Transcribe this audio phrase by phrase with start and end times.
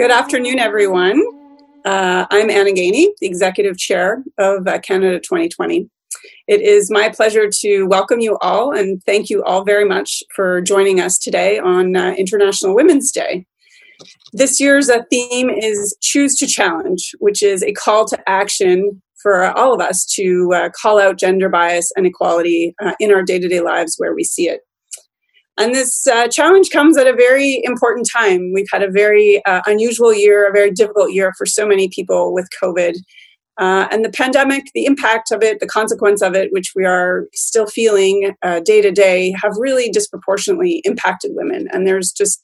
[0.00, 1.22] Good afternoon, everyone.
[1.84, 5.90] Uh, I'm Anna Gainey, the Executive Chair of uh, Canada 2020.
[6.48, 10.62] It is my pleasure to welcome you all and thank you all very much for
[10.62, 13.44] joining us today on uh, International Women's Day.
[14.32, 19.50] This year's uh, theme is Choose to Challenge, which is a call to action for
[19.50, 23.38] all of us to uh, call out gender bias and equality uh, in our day
[23.38, 24.62] to day lives where we see it.
[25.60, 28.50] And this uh, challenge comes at a very important time.
[28.54, 32.32] We've had a very uh, unusual year, a very difficult year for so many people
[32.32, 32.94] with COVID.
[33.58, 37.26] Uh, and the pandemic, the impact of it, the consequence of it, which we are
[37.34, 41.68] still feeling uh, day to day, have really disproportionately impacted women.
[41.72, 42.40] And there's just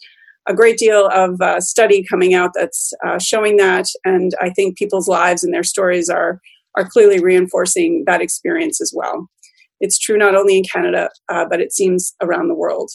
[0.47, 3.87] a great deal of uh, study coming out that's uh, showing that.
[4.05, 6.39] And I think people's lives and their stories are,
[6.77, 9.27] are clearly reinforcing that experience as well.
[9.81, 12.91] It's true not only in Canada, but it seems around the world.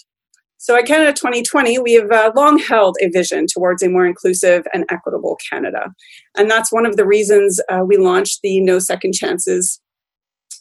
[0.61, 4.63] So at Canada 2020, we have uh, long held a vision towards a more inclusive
[4.71, 5.91] and equitable Canada.
[6.37, 9.81] And that's one of the reasons uh, we launched the No Second Chances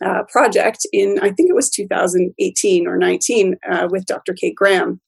[0.02, 4.32] uh, project in, I think it was 2018 or 19 uh, with Dr.
[4.32, 5.02] Kate Graham.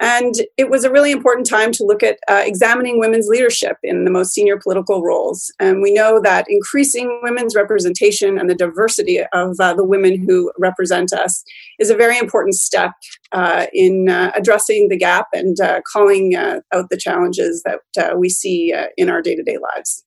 [0.00, 4.04] And it was a really important time to look at uh, examining women's leadership in
[4.04, 5.52] the most senior political roles.
[5.60, 10.50] And we know that increasing women's representation and the diversity of uh, the women who
[10.58, 11.44] represent us
[11.78, 12.92] is a very important step
[13.32, 18.28] uh, in uh, addressing the gap and uh, calling uh, out the challenges that we
[18.28, 20.04] see in our day to day lives.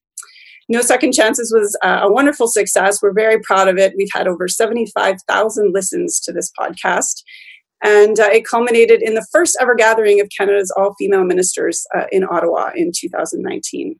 [0.68, 3.00] No Second Chances was a wonderful success.
[3.00, 3.94] We're very proud of it.
[3.96, 7.22] We've had over 75,000 listens to this podcast.
[7.82, 12.04] And uh, it culminated in the first ever gathering of Canada's all female ministers uh,
[12.10, 13.98] in Ottawa in 2019.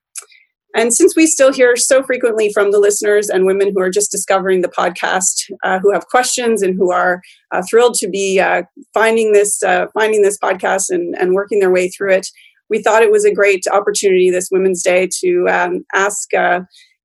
[0.74, 4.10] And since we still hear so frequently from the listeners and women who are just
[4.10, 8.62] discovering the podcast, uh, who have questions and who are uh, thrilled to be uh,
[8.92, 12.28] finding this uh, finding this podcast and, and working their way through it,
[12.69, 16.60] we thought it was a great opportunity this Women's Day to um, ask uh,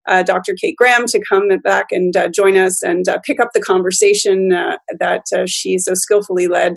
[0.07, 0.55] Dr.
[0.55, 4.51] Kate Graham to come back and uh, join us and uh, pick up the conversation
[4.51, 6.73] uh, that uh, she so skillfully led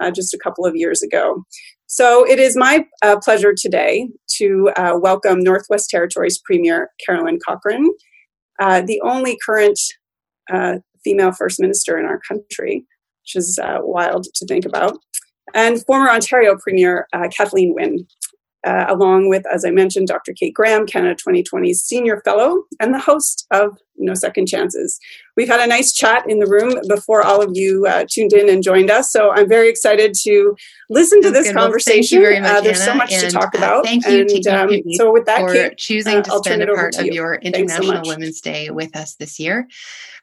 [0.00, 1.44] uh, just a couple of years ago.
[1.86, 2.84] So it is my
[3.22, 4.08] pleasure today
[4.38, 4.70] to
[5.00, 7.90] welcome Northwest Territories Premier Caroline Cochrane,
[8.58, 9.78] the only current
[11.04, 12.84] female First Minister in our country,
[13.22, 14.98] which is wild to think about,
[15.54, 18.06] and former Ontario Premier Kathleen Wynne
[18.64, 20.32] uh, along with, as I mentioned, Dr.
[20.32, 24.98] Kate Graham, Canada 2020's Senior Fellow, and the host of No Second Chances.
[25.36, 28.48] We've had a nice chat in the room before all of you uh, tuned in
[28.48, 29.10] and joined us.
[29.10, 30.54] So I'm very excited to
[30.90, 31.56] listen to this good.
[31.56, 32.22] conversation.
[32.22, 33.84] Well, much, uh, there's Anna, so much to talk uh, about.
[33.84, 34.20] thank you.
[34.20, 37.06] And, um, so with that, for Kate, choosing uh, to I'll spend a part of
[37.06, 37.14] you.
[37.14, 39.68] your International so Women's Day with us this year.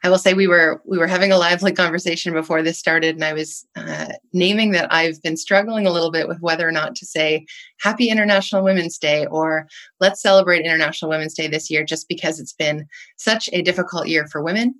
[0.04, 3.24] I will say we were we were having a lively conversation before this started, and
[3.24, 6.96] I was uh, naming that I've been struggling a little bit with whether or not
[6.96, 7.46] to say
[7.80, 9.68] Happy International Women's Day or
[10.00, 14.26] Let's celebrate International Women's Day this year, just because it's been such a difficult year
[14.26, 14.74] for women.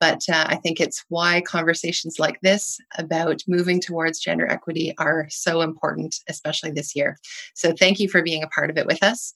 [0.00, 5.26] But uh, I think it's why conversations like this about moving towards gender equity are
[5.28, 7.18] so important, especially this year.
[7.54, 9.32] So thank you for being a part of it with us.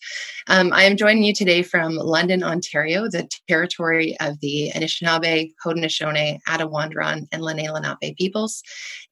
[0.49, 6.41] Um, I am joining you today from London, Ontario, the territory of the Anishinaabe, Haudenosaunee,
[6.49, 8.63] Attawandaron, and Lenni Lenape peoples.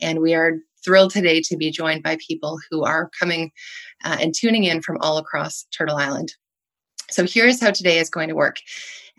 [0.00, 3.52] And we are thrilled today to be joined by people who are coming
[4.04, 6.34] uh, and tuning in from all across Turtle Island.
[7.10, 8.56] So here's how today is going to work.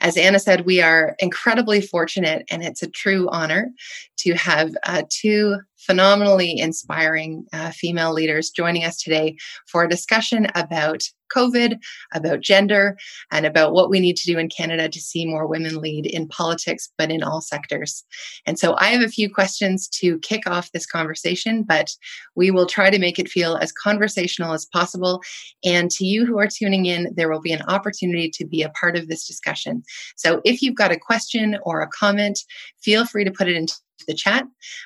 [0.02, 3.72] As Anna said, we are incredibly fortunate, and it's a true honor
[4.18, 9.36] to have uh, two phenomenally inspiring uh, female leaders joining us today
[9.68, 11.04] for a discussion about
[11.36, 11.80] COVID,
[12.14, 12.98] about gender,
[13.32, 16.28] and about what we need to do in Canada to see more women lead in
[16.28, 18.04] politics, but in all sectors.
[18.46, 21.90] And so I have a few questions to kick off this conversation, but
[22.36, 25.22] we will try to make it feel as conversational as possible.
[25.64, 28.70] And to you who are tuning in, there will be an opportunity to be a
[28.70, 29.84] part of this discussion.
[30.16, 32.40] So if you've got a question or a comment,
[32.82, 34.44] feel free to put it into the chat.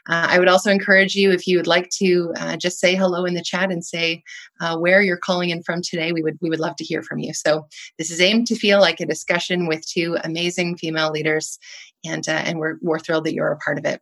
[0.09, 3.25] Uh, I would also encourage you, if you would like to uh, just say hello
[3.25, 4.23] in the chat and say
[4.59, 7.19] uh, where you're calling in from today, we would we would love to hear from
[7.19, 7.33] you.
[7.33, 7.67] So
[7.97, 11.59] this is aimed to feel like a discussion with two amazing female leaders,
[12.05, 14.01] and uh, and we're we're thrilled that you're a part of it.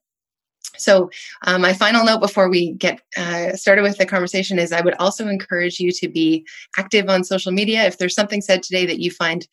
[0.78, 1.10] So,
[1.44, 4.96] um, my final note before we get uh, started with the conversation is I would
[4.96, 6.46] also encourage you to be
[6.78, 7.86] active on social media.
[7.86, 9.48] If there's something said today that you find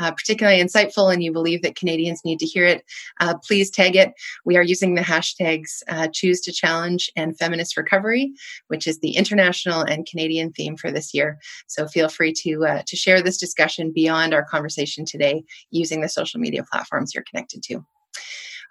[0.00, 2.84] uh, particularly insightful and you believe that Canadians need to hear it,
[3.20, 4.12] uh, please tag it.
[4.44, 8.32] We are using the hashtags uh, Choose to Challenge and Feminist Recovery,
[8.68, 11.38] which is the international and Canadian theme for this year.
[11.66, 16.08] So feel free to uh, to share this discussion beyond our conversation today using the
[16.08, 17.84] social media platforms you're connected to.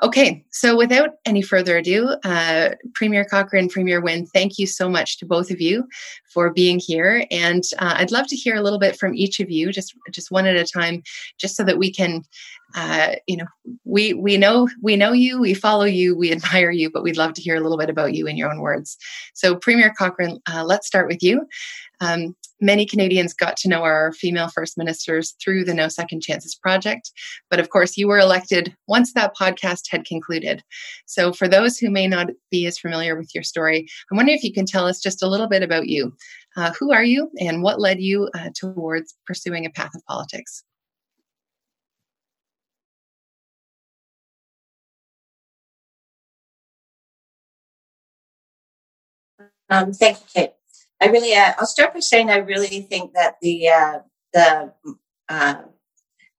[0.02, 5.18] Okay, so without any further ado, uh, Premier Cochrane, Premier Wynne, thank you so much
[5.20, 5.88] to both of you
[6.26, 7.26] for being here.
[7.30, 10.32] And uh, I'd love to hear a little bit from each of you, just just
[10.32, 11.04] one at a time,
[11.38, 12.24] just so that we can,
[12.76, 13.46] uh, you know,
[13.86, 17.34] we we know we know you, we follow you, we admire you, but we'd love
[17.34, 18.98] to hear a little bit about you in your own words.
[19.34, 21.48] So, Premier Cochrane, uh, let's start with you.
[22.02, 26.56] Um, many Canadians got to know our female first ministers through the No Second Chances
[26.56, 27.12] project.
[27.50, 30.64] But of course, you were elected once that podcast had concluded.
[31.06, 34.44] So, for those who may not be as familiar with your story, I'm wondering if
[34.44, 36.16] you can tell us just a little bit about you.
[36.56, 40.64] Uh, who are you and what led you uh, towards pursuing a path of politics?
[49.70, 50.52] Um, thank you, Kate.
[51.02, 54.00] I really, uh, I'll start by saying I really think that the uh,
[54.34, 54.74] the
[55.30, 55.62] uh,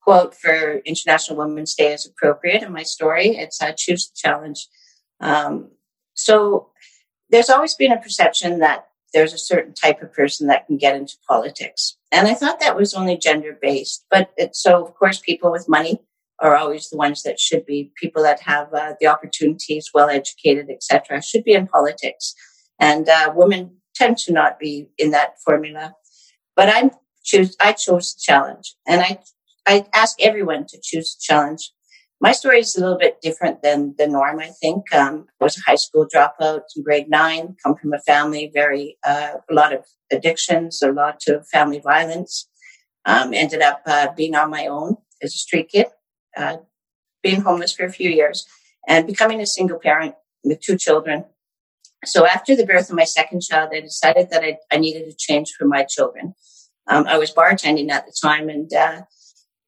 [0.01, 3.37] quote for International Women's Day is appropriate in my story.
[3.37, 4.67] It's uh, choose the challenge.
[5.21, 5.71] Um,
[6.15, 6.71] so
[7.31, 10.97] there's always been a perception that there's a certain type of person that can get
[10.97, 14.05] into politics, and I thought that was only gender based.
[14.11, 16.01] But it, so of course, people with money
[16.41, 20.69] are always the ones that should be people that have uh, the opportunities, well educated,
[20.69, 22.35] etc., should be in politics.
[22.81, 25.95] And uh, women tend to not be in that formula.
[26.57, 26.91] But I
[27.25, 29.19] choose, I chose challenge and I,
[29.67, 31.73] I ask everyone to choose challenge.
[32.21, 34.93] My story is a little bit different than the norm, I think.
[34.95, 38.97] Um, I was a high school dropout in grade nine, come from a family, very,
[39.07, 42.49] uh, a lot of addictions, a lot of family violence.
[43.07, 45.89] Um, ended up uh, being on my own as a street kid,
[46.39, 46.57] uh,
[47.23, 48.47] being homeless for a few years,
[48.89, 51.27] and becoming a single parent with two children
[52.07, 55.15] so after the birth of my second child, I decided that I, I needed a
[55.17, 56.35] change for my children.
[56.87, 59.03] Um, I was bartending at the time, and uh,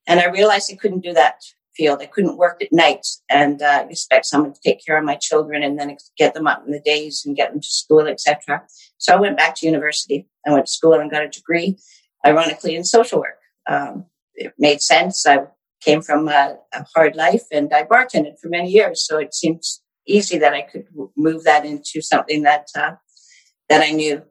[0.07, 1.37] and I realized I couldn't do that
[1.77, 2.01] field.
[2.01, 5.63] I couldn't work at nights and uh, expect someone to take care of my children
[5.63, 8.63] and then get them up in the days and get them to school, etc.
[8.99, 10.29] So I went back to university.
[10.47, 11.77] I went to school and got a degree,
[12.25, 13.39] ironically, in social work.
[13.69, 15.27] Um, it made sense.
[15.27, 15.41] I
[15.83, 19.83] came from a, a hard life and I bartended for many years, so it seems
[20.07, 20.87] easy that I could
[21.17, 22.93] move that into something that uh,
[23.69, 24.23] that I knew.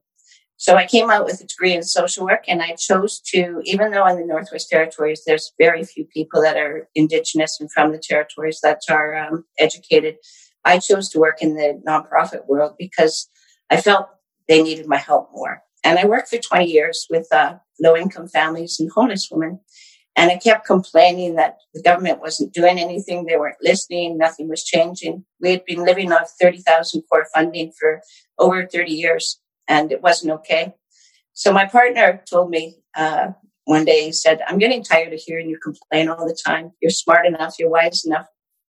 [0.58, 3.92] So I came out with a degree in social work, and I chose to, even
[3.92, 8.02] though in the Northwest Territories there's very few people that are Indigenous and from the
[8.02, 10.16] territories that are um, educated,
[10.64, 13.30] I chose to work in the nonprofit world because
[13.70, 14.08] I felt
[14.48, 15.62] they needed my help more.
[15.84, 19.60] And I worked for 20 years with uh, low income families and homeless women.
[20.16, 23.26] And I kept complaining that the government wasn't doing anything.
[23.26, 24.18] They weren't listening.
[24.18, 25.26] Nothing was changing.
[25.42, 28.02] We had been living off 30,000 core funding for
[28.40, 30.74] over 30 years and it wasn't okay.
[31.34, 33.30] So my partner told me, uh,
[33.66, 36.72] one day he said, I'm getting tired of hearing you complain all the time.
[36.82, 37.56] You're smart enough.
[37.60, 38.28] You're wise enough.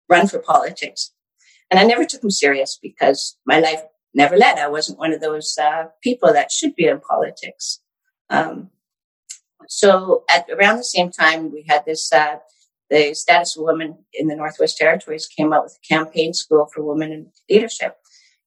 [0.08, 1.12] Run for politics.
[1.70, 3.82] And I never took him serious because my life
[4.14, 4.58] never led.
[4.58, 7.80] I wasn't one of those uh, people that should be in politics.
[8.30, 8.70] Um,
[9.68, 12.36] so at around the same time, we had this, uh,
[12.90, 16.82] the status of women in the Northwest Territories came out with a campaign school for
[16.82, 17.96] women in leadership.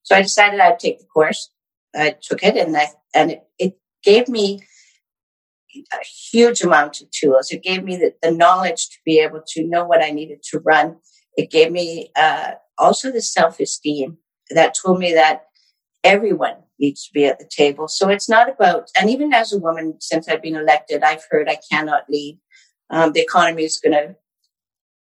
[0.04, 1.52] So I decided I'd take the course.
[1.96, 4.62] I took it and I, and it, it gave me
[5.94, 7.52] a huge amount of tools.
[7.52, 10.60] It gave me the, the, knowledge to be able to know what I needed to
[10.60, 10.98] run.
[11.38, 14.18] It gave me uh, also the self esteem
[14.50, 15.44] that told me that
[16.04, 17.88] everyone needs to be at the table.
[17.88, 21.50] So it's not about, and even as a woman, since I've been elected, I've heard
[21.50, 22.40] I cannot lead.
[22.90, 24.16] Um, the economy is going to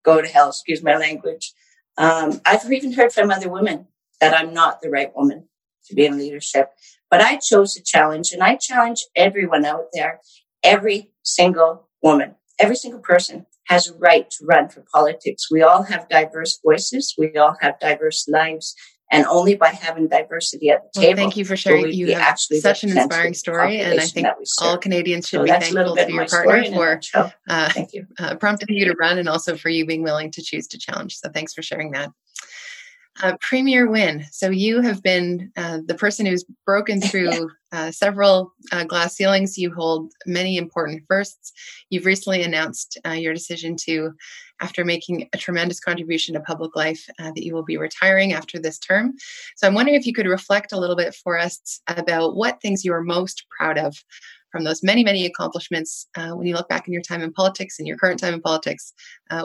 [0.04, 1.52] go to hell, excuse my language.
[1.96, 3.86] Um, I've even heard from other women
[4.20, 5.48] that I'm not the right woman
[5.86, 6.70] to be in leadership.
[7.10, 10.20] But I chose a challenge, and I challenge everyone out there,
[10.62, 15.50] every single woman, every single person has a right to run for politics.
[15.50, 17.14] We all have diverse voices.
[17.16, 18.74] We all have diverse lives
[19.12, 21.16] and only by having diversity at the well, table.
[21.16, 21.92] Thank you for sharing.
[21.92, 24.26] You have such an inspiring story, and I think
[24.60, 28.06] all Canadians should so be thankful to your partner for uh, Thank you.
[28.18, 31.18] Uh, prompting you to run, and also for you being willing to choose to challenge.
[31.18, 32.10] So thanks for sharing that.
[33.20, 38.52] Uh, Premier Wynne, so you have been uh, the person who's broken through uh, several
[38.72, 39.58] uh, glass ceilings.
[39.58, 41.52] You hold many important firsts.
[41.90, 44.12] You've recently announced uh, your decision to,
[44.60, 48.58] after making a tremendous contribution to public life, uh, that you will be retiring after
[48.58, 49.12] this term.
[49.56, 52.84] So I'm wondering if you could reflect a little bit for us about what things
[52.84, 53.94] you are most proud of
[54.50, 57.88] from those many, many accomplishments when you look back in your time in politics and
[57.88, 58.92] your current time in politics.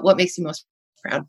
[0.01, 0.65] what makes you most
[1.01, 1.27] proud?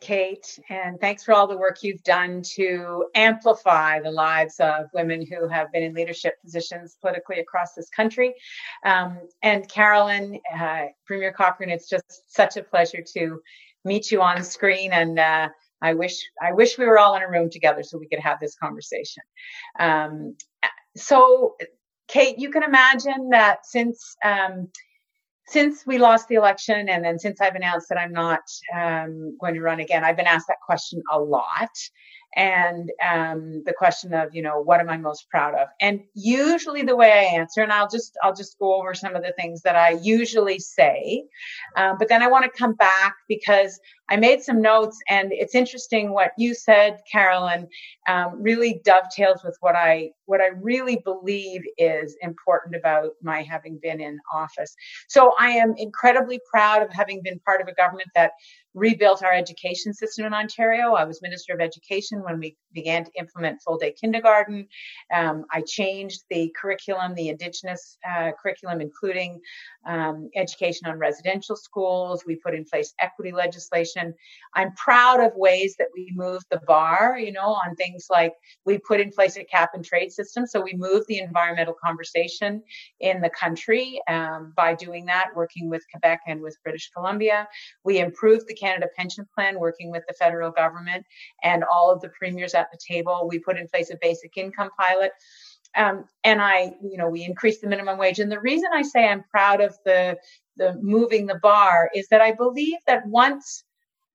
[0.00, 5.26] Kate, and thanks for all the work you've done to amplify the lives of women
[5.26, 8.34] who have been in leadership positions politically across this country.
[8.84, 13.40] Um, and Carolyn, uh, Premier Cochrane, it's just such a pleasure to
[13.84, 15.48] meet you on screen, and uh,
[15.82, 18.40] I wish I wish we were all in a room together so we could have
[18.40, 19.22] this conversation.
[19.78, 20.36] Um,
[20.96, 21.56] so,
[22.08, 24.68] Kate, you can imagine that since um,
[25.46, 28.40] since we lost the election and then since I've announced that I'm not
[28.74, 31.70] um, going to run again, I've been asked that question a lot.
[32.36, 35.68] And um, the question of, you know, what am I most proud of?
[35.80, 39.22] And usually the way I answer, and I'll just I'll just go over some of
[39.22, 41.24] the things that I usually say,
[41.76, 43.78] um, but then I want to come back because
[44.10, 47.68] I made some notes, and it's interesting what you said, Carolyn,
[48.06, 53.78] um, really dovetails with what I what I really believe is important about my having
[53.82, 54.74] been in office.
[55.08, 58.32] So I am incredibly proud of having been part of a government that
[58.74, 60.94] rebuilt our education system in Ontario.
[60.94, 64.66] I was Minister of Education when we began to implement full day kindergarten.
[65.14, 69.40] Um, I changed the curriculum, the Indigenous uh, curriculum, including
[69.86, 72.24] um, education on residential schools.
[72.26, 73.93] We put in place equity legislation.
[74.54, 78.32] I'm proud of ways that we moved the bar, you know, on things like
[78.64, 80.46] we put in place a cap and trade system.
[80.46, 82.62] So we moved the environmental conversation
[83.00, 87.48] in the country um, by doing that, working with Quebec and with British Columbia.
[87.84, 91.04] We improved the Canada Pension Plan, working with the federal government
[91.42, 93.28] and all of the premiers at the table.
[93.28, 95.12] We put in place a basic income pilot.
[95.76, 98.20] Um, and I, you know, we increased the minimum wage.
[98.20, 100.16] And the reason I say I'm proud of the
[100.56, 103.64] the moving the bar is that I believe that once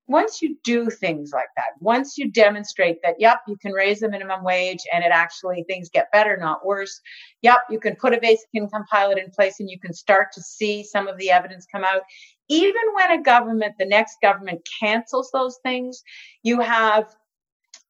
[0.09, 4.09] once you do things like that, once you demonstrate that, yep, you can raise the
[4.09, 6.99] minimum wage and it actually things get better, not worse.
[7.43, 10.41] Yep, you can put a basic income pilot in place and you can start to
[10.41, 12.01] see some of the evidence come out.
[12.49, 16.01] Even when a government, the next government cancels those things,
[16.41, 17.15] you have,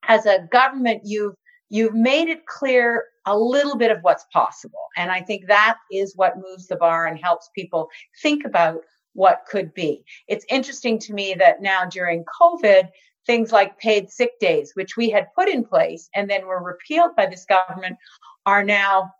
[0.09, 1.35] as a government, you've
[1.69, 4.87] you've made it clear a little bit of what's possible.
[4.97, 7.87] And I think that is what moves the bar and helps people
[8.21, 8.81] think about
[9.13, 10.03] what could be.
[10.27, 12.89] It's interesting to me that now during COVID,
[13.25, 17.15] things like paid sick days, which we had put in place and then were repealed
[17.15, 17.97] by this government,
[18.45, 19.11] are now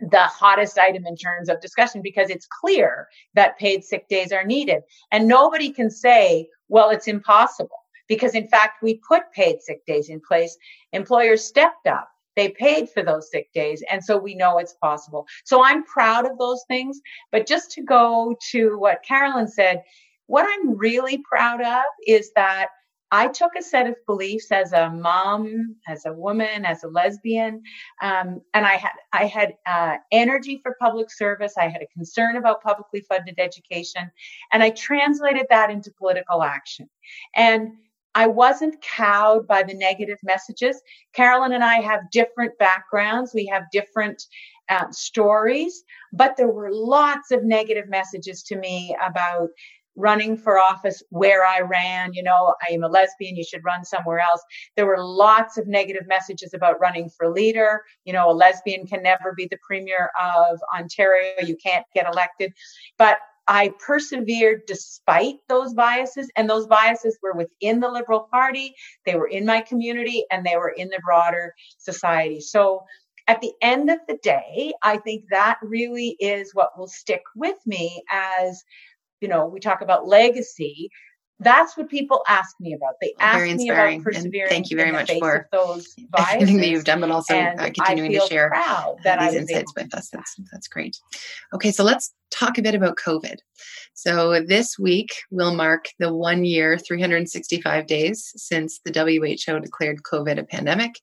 [0.00, 4.44] the hottest item in terms of discussion because it's clear that paid sick days are
[4.44, 4.82] needed.
[5.10, 7.70] And nobody can say, well, it's impossible
[8.08, 10.56] because in fact, we put paid sick days in place.
[10.92, 12.08] Employers stepped up
[12.38, 13.82] they paid for those sick days.
[13.90, 15.26] And so we know it's possible.
[15.44, 17.00] So I'm proud of those things.
[17.32, 19.82] But just to go to what Carolyn said,
[20.26, 22.68] what I'm really proud of is that
[23.10, 27.62] I took a set of beliefs as a mom, as a woman, as a lesbian,
[28.02, 31.54] um, and I had I had uh, energy for public service.
[31.56, 34.10] I had a concern about publicly funded education,
[34.52, 36.90] and I translated that into political action.
[37.34, 37.72] And
[38.14, 40.80] I wasn't cowed by the negative messages.
[41.14, 43.32] Carolyn and I have different backgrounds.
[43.34, 44.22] We have different
[44.68, 49.48] uh, stories, but there were lots of negative messages to me about
[49.98, 52.14] running for office where I ran.
[52.14, 53.36] You know, I am a lesbian.
[53.36, 54.40] You should run somewhere else.
[54.76, 57.82] There were lots of negative messages about running for leader.
[58.04, 61.32] You know, a lesbian can never be the premier of Ontario.
[61.44, 62.52] You can't get elected.
[62.96, 63.18] But
[63.48, 68.74] I persevered despite those biases, and those biases were within the Liberal Party,
[69.06, 72.40] they were in my community, and they were in the broader society.
[72.40, 72.84] So
[73.26, 77.56] at the end of the day, I think that really is what will stick with
[77.66, 78.62] me as,
[79.20, 80.90] you know, we talk about legacy
[81.40, 82.94] that's what people ask me about.
[83.00, 84.50] They ask very me about perseverance.
[84.50, 88.20] thank you very much for those everything that you've done, but also uh, continuing to
[88.28, 88.50] share
[89.04, 90.08] that these insights with us.
[90.10, 90.96] That's that's great.
[91.54, 93.36] Okay, so let's talk a bit about COVID.
[93.94, 100.38] So this week will mark the one year, 365 days since the WHO declared COVID
[100.38, 100.94] a pandemic.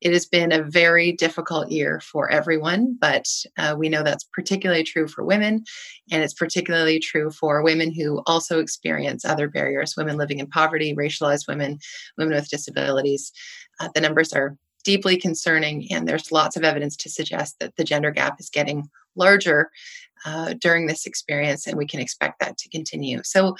[0.00, 3.26] It has been a very difficult year for everyone, but
[3.58, 5.64] uh, we know that's particularly true for women,
[6.10, 10.94] and it's particularly true for women who also experience other barriers women living in poverty,
[10.94, 11.78] racialized women,
[12.16, 13.32] women with disabilities.
[13.78, 17.84] Uh, the numbers are deeply concerning, and there's lots of evidence to suggest that the
[17.84, 19.70] gender gap is getting larger
[20.24, 23.20] uh, during this experience, and we can expect that to continue.
[23.24, 23.56] So,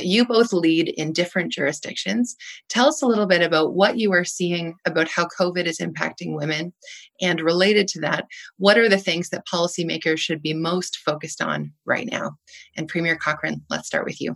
[0.00, 2.36] you both lead in different jurisdictions.
[2.68, 6.36] Tell us a little bit about what you are seeing about how COVID is impacting
[6.36, 6.72] women.
[7.20, 8.26] And related to that,
[8.56, 12.36] what are the things that policymakers should be most focused on right now?
[12.76, 14.34] And Premier Cochrane, let's start with you.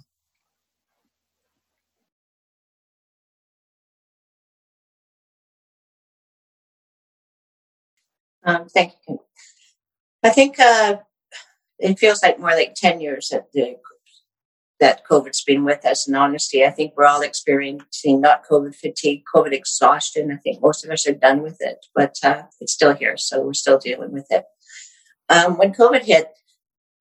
[8.45, 9.21] Um, thank you.
[10.23, 10.97] I think uh,
[11.79, 13.77] it feels like more like 10 years that the
[14.81, 16.07] that COVID's been with us.
[16.07, 20.31] And honestly, I think we're all experiencing not COVID fatigue, COVID exhaustion.
[20.33, 23.17] I think most of us are done with it, but uh, it's still here.
[23.17, 24.45] So we're still dealing with it.
[25.29, 26.29] Um, when COVID hit,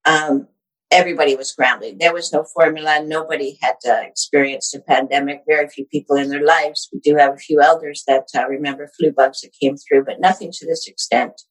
[0.04, 0.48] um,
[0.90, 1.98] everybody was scrambling.
[1.98, 3.02] There was no formula.
[3.04, 5.42] Nobody had uh, experienced a pandemic.
[5.46, 6.88] Very few people in their lives.
[6.92, 10.20] We do have a few elders that uh, remember flu bugs that came through, but
[10.20, 11.42] nothing to this extent.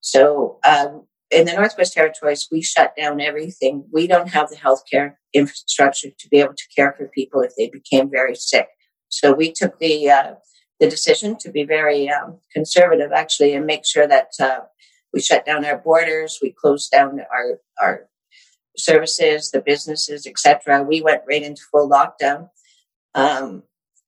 [0.00, 3.84] So um, in the Northwest Territories, we shut down everything.
[3.92, 7.68] We don't have the healthcare infrastructure to be able to care for people if they
[7.68, 8.68] became very sick.
[9.08, 10.34] So we took the uh,
[10.78, 14.60] the decision to be very um, conservative, actually, and make sure that uh,
[15.12, 18.08] we shut down our borders, we closed down our our
[18.76, 20.82] services, the businesses, etc.
[20.82, 22.50] We went right into full lockdown.
[23.14, 23.62] Um,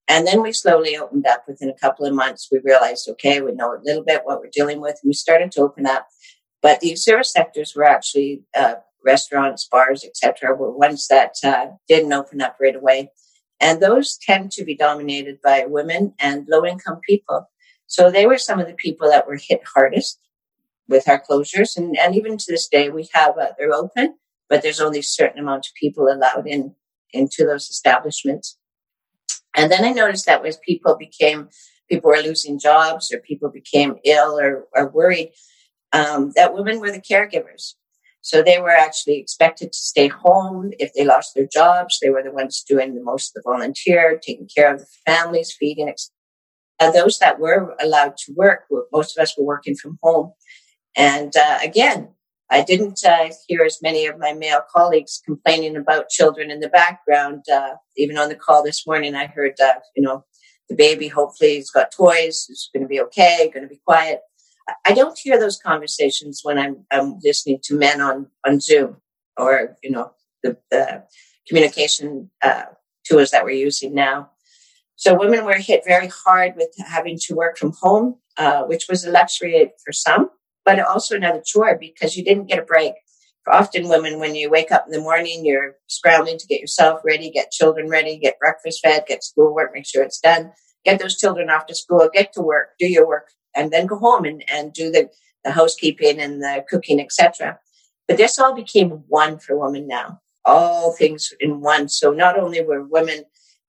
[0.08, 2.48] and then we slowly opened up within a couple of months.
[2.50, 4.98] We realized, okay, we know a little bit what we're dealing with.
[5.02, 6.06] And we started to open up.
[6.62, 8.74] But the service sectors were actually uh,
[9.04, 13.10] restaurants, bars, etc., were ones that uh, didn't open up right away.
[13.60, 17.48] And those tend to be dominated by women and low income people.
[17.86, 20.20] So they were some of the people that were hit hardest
[20.88, 21.76] with our closures.
[21.76, 24.16] And, and even to this day, we have, uh, they're open,
[24.48, 26.74] but there's only a certain amount of people allowed in
[27.12, 28.58] into those establishments.
[29.54, 31.48] And then I noticed that as people became,
[31.88, 35.32] people were losing jobs or people became ill or, or worried,
[35.92, 37.74] um, that women were the caregivers.
[38.20, 41.98] So they were actually expected to stay home if they lost their jobs.
[42.00, 45.54] They were the ones doing the most of the volunteer, taking care of the families,
[45.58, 45.94] feeding.
[46.80, 50.32] And those that were allowed to work, most of us were working from home.
[50.96, 52.08] And uh, again,
[52.50, 56.68] I didn't uh, hear as many of my male colleagues complaining about children in the
[56.68, 57.44] background.
[57.52, 60.24] Uh, even on the call this morning, I heard, uh, you know,
[60.68, 64.20] the baby hopefully has got toys, is going to be okay, going to be quiet.
[64.84, 68.98] I don't hear those conversations when I'm, I'm listening to men on, on Zoom
[69.36, 71.04] or, you know, the, the
[71.46, 72.64] communication uh,
[73.06, 74.30] tools that we're using now.
[74.96, 79.04] So women were hit very hard with having to work from home, uh, which was
[79.04, 80.30] a luxury for some
[80.68, 82.92] but also another chore because you didn't get a break.
[83.44, 87.00] For often women, when you wake up in the morning, you're scrambling to get yourself
[87.06, 90.52] ready, get children ready, get breakfast fed, get schoolwork, make sure it's done,
[90.84, 93.98] get those children off to school, get to work, do your work, and then go
[93.98, 95.10] home and, and do the,
[95.44, 97.58] the housekeeping and the cooking, etc.
[98.06, 101.88] But this all became one for women now, all things in one.
[101.88, 103.24] So not only were women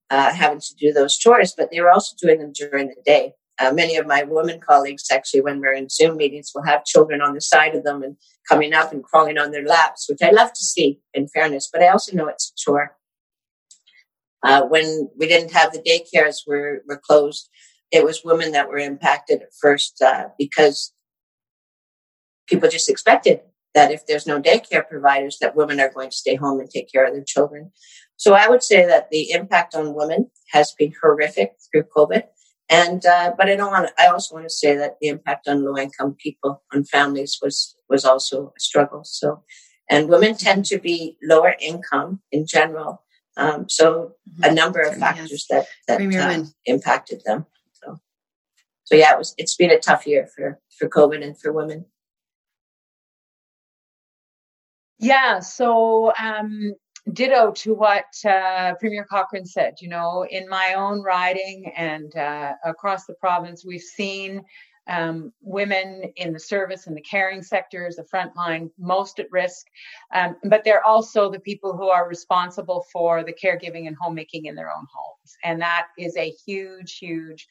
[0.09, 3.33] uh, having to do those chores, but they were also doing them during the day.
[3.57, 7.21] Uh, many of my women colleagues, actually, when we're in Zoom meetings, will have children
[7.21, 8.15] on the side of them and
[8.47, 11.69] coming up and crawling on their laps, which I love to see, in fairness.
[11.71, 12.95] But I also know it's a chore.
[14.41, 17.49] Uh, when we didn't have the daycares were, were closed,
[17.91, 20.93] it was women that were impacted at first uh, because
[22.47, 23.41] people just expected
[23.75, 26.91] that if there's no daycare providers, that women are going to stay home and take
[26.91, 27.71] care of their children.
[28.17, 32.23] So I would say that the impact on women has been horrific through COVID.
[32.69, 33.89] And uh, but I don't want.
[33.97, 37.75] I also want to say that the impact on low income people, on families, was
[37.89, 39.01] was also a struggle.
[39.05, 39.43] So,
[39.89, 43.03] and women tend to be lower income in general.
[43.37, 44.43] Um, so mm-hmm.
[44.43, 45.67] a number of factors yes.
[45.87, 47.47] that that uh, impacted them.
[48.89, 49.35] So, yeah, it was.
[49.37, 51.85] It's been a tough year for for COVID and for women.
[54.97, 55.39] Yeah.
[55.39, 56.73] So um,
[57.13, 59.75] ditto to what uh, Premier Cochrane said.
[59.79, 64.43] You know, in my own riding and uh, across the province, we've seen
[64.87, 69.67] um, women in the service and the caring sectors, the front line, most at risk.
[70.15, 74.55] Um, but they're also the people who are responsible for the caregiving and homemaking in
[74.55, 75.37] their own homes.
[75.43, 77.47] And that is a huge, huge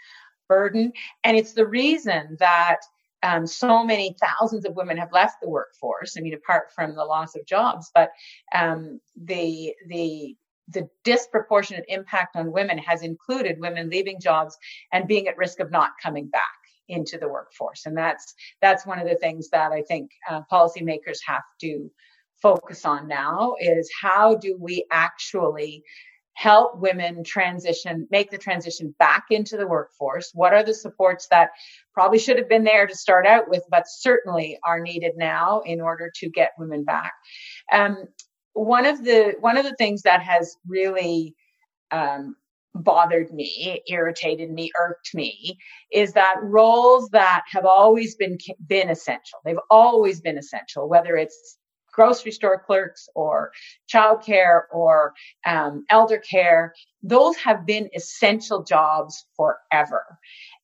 [0.49, 0.93] burden.
[1.25, 2.79] And it's the reason that
[3.23, 6.17] um, so many thousands of women have left the workforce.
[6.17, 8.11] I mean, apart from the loss of jobs, but
[8.55, 10.37] um, the the
[10.71, 14.57] the disproportionate impact on women has included women leaving jobs
[14.93, 16.43] and being at risk of not coming back
[16.89, 21.19] into the workforce, and that's that's one of the things that I think uh, policymakers
[21.27, 21.91] have to
[22.41, 25.83] focus on now is how do we actually
[26.39, 30.31] help women transition, make the transition back into the workforce?
[30.35, 31.51] What are the supports that
[31.93, 35.81] probably should have been there to start out with, but certainly are needed now in
[35.81, 37.13] order to get women back?
[37.73, 38.05] Um,
[38.53, 41.35] one of the one of the things that has really
[41.91, 42.37] um,
[42.73, 45.59] bothered me, irritated me, irked me,
[45.93, 49.41] is that roles that have always been been essential.
[49.45, 51.58] They've always been essential, whether it's
[51.99, 53.51] grocery store clerks or
[53.93, 55.13] childcare or
[55.47, 60.05] um, elder care, those have been essential jobs forever.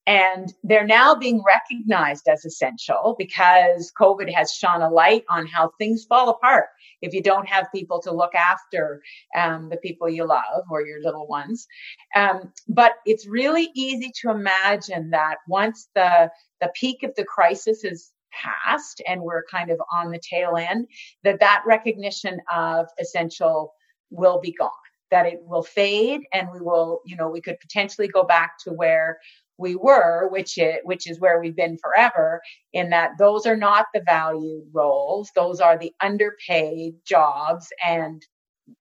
[0.07, 5.71] and they're now being recognized as essential because COVID has shone a light on how
[5.79, 6.67] things fall apart
[7.01, 9.03] if you don't have people to look after
[9.37, 11.67] um, the people you love or your little ones.
[12.15, 17.85] Um, but it's really easy to imagine that once the the peak of the crisis
[17.85, 20.87] is past and we're kind of on the tail end,
[21.23, 23.75] that that recognition of essential
[24.11, 24.71] will be gone
[25.11, 28.71] that it will fade and we will you know we could potentially go back to
[28.73, 29.19] where
[29.59, 32.41] we were, which is, which is where we've been forever,
[32.73, 35.31] in that those are not the valued roles.
[35.35, 38.23] Those are the underpaid jobs and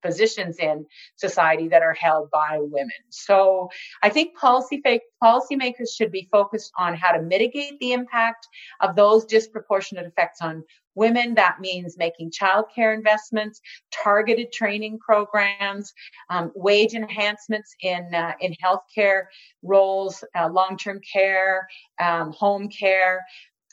[0.02, 2.90] positions in society that are held by women.
[3.10, 3.70] So
[4.02, 4.82] I think policy
[5.22, 8.48] policymakers should be focused on how to mitigate the impact
[8.82, 10.64] of those disproportionate effects on
[10.96, 11.34] women.
[11.36, 15.94] That means making childcare investments, targeted training programs,
[16.30, 19.24] um, wage enhancements in uh, in healthcare
[19.62, 21.68] roles, uh, long-term care,
[22.00, 23.22] um, home care,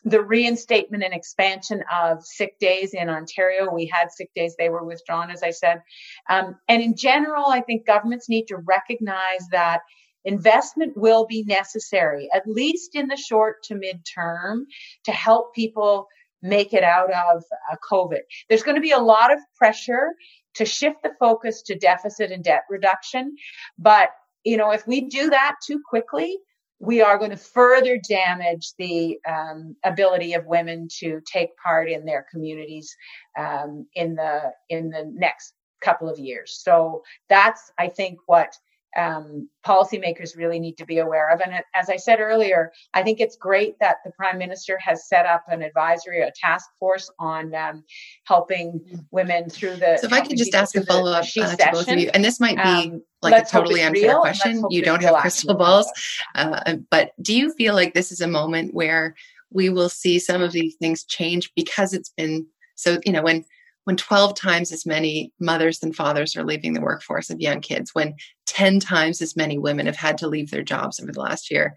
[0.05, 3.73] the reinstatement and expansion of sick days in Ontario.
[3.73, 5.83] We had sick days, they were withdrawn, as I said.
[6.29, 9.81] Um, and in general, I think governments need to recognize that
[10.25, 14.67] investment will be necessary, at least in the short to mid term,
[15.05, 16.07] to help people
[16.43, 18.21] make it out of uh, COVID.
[18.49, 20.15] There's going to be a lot of pressure
[20.55, 23.37] to shift the focus to deficit and debt reduction.
[23.79, 24.11] But,
[24.45, 26.39] you know, if we do that too quickly,
[26.81, 32.07] we are going to further damage the um, ability of women to take part in
[32.07, 32.97] their communities
[33.39, 36.59] um, in the in the next couple of years.
[36.63, 38.57] So that's I think what
[38.97, 41.41] um, policymakers really need to be aware of.
[41.41, 45.27] And as I said earlier, I think it's great that the Prime Minister has set
[45.27, 47.85] up an advisory, a task force on um,
[48.25, 49.99] helping women through the.
[50.01, 52.25] So if I could just ask a follow up uh, to both of you, and
[52.25, 54.65] this might be um, like a totally unfair question.
[54.71, 55.91] You don't have crystal balls,
[56.35, 59.15] uh, but do you feel like this is a moment where
[59.53, 62.99] we will see some of these things change because it's been so?
[63.05, 63.45] You know, when
[63.85, 67.95] when 12 times as many mothers and fathers are leaving the workforce of young kids,
[67.95, 68.15] when
[68.47, 71.75] 10 times as many women have had to leave their jobs over the last year.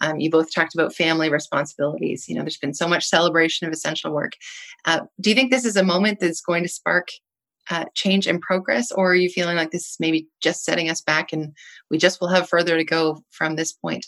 [0.00, 2.28] Um, you both talked about family responsibilities.
[2.28, 4.32] You know, there's been so much celebration of essential work.
[4.84, 7.08] Uh, do you think this is a moment that's going to spark
[7.70, 11.00] uh, change and progress, or are you feeling like this is maybe just setting us
[11.00, 11.52] back and
[11.90, 14.06] we just will have further to go from this point?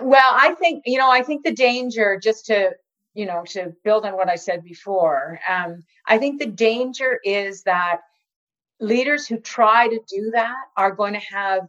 [0.00, 2.72] Well, I think, you know, I think the danger, just to,
[3.14, 7.62] you know, to build on what I said before, um, I think the danger is
[7.64, 8.00] that
[8.80, 11.68] leaders who try to do that are going to have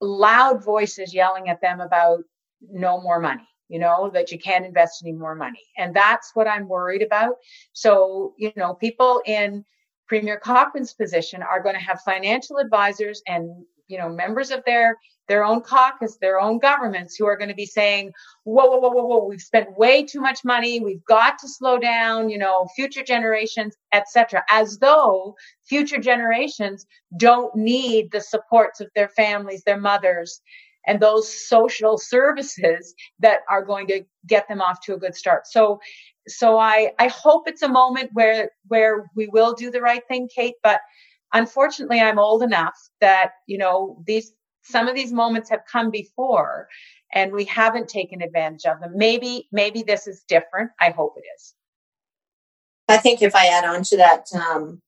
[0.00, 2.24] loud voices yelling at them about
[2.70, 5.62] no more money you know that you can't invest any more money.
[5.78, 7.36] And that's what i'm worried about.
[7.72, 9.64] So you know people in
[10.06, 14.98] premier cochrane's position are going to have financial advisors and you know members of their
[15.28, 18.12] their own caucus, their own governments who are going to be saying,
[18.44, 20.80] whoa, whoa, whoa, whoa, whoa, we've spent way too much money.
[20.80, 24.42] We've got to slow down, you know, future generations, etc.
[24.50, 30.40] As though future generations don't need the supports of their families, their mothers,
[30.86, 35.46] and those social services that are going to get them off to a good start.
[35.46, 35.78] So,
[36.26, 40.28] so I, I hope it's a moment where, where we will do the right thing,
[40.34, 40.80] Kate, but
[41.32, 44.32] unfortunately I'm old enough that, you know, these,
[44.62, 46.68] some of these moments have come before
[47.12, 48.92] and we haven't taken advantage of them.
[48.94, 50.70] Maybe, maybe this is different.
[50.80, 51.54] I hope it is.
[52.88, 54.80] I think if I add on to that, um,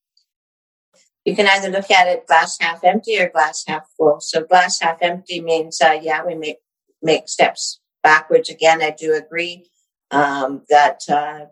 [1.24, 4.20] you can either look at it glass half empty or glass half full.
[4.20, 6.58] So glass half empty means, uh, yeah, we make
[7.02, 8.50] make steps backwards.
[8.50, 9.70] Again, I do agree
[10.10, 11.46] um, that uh,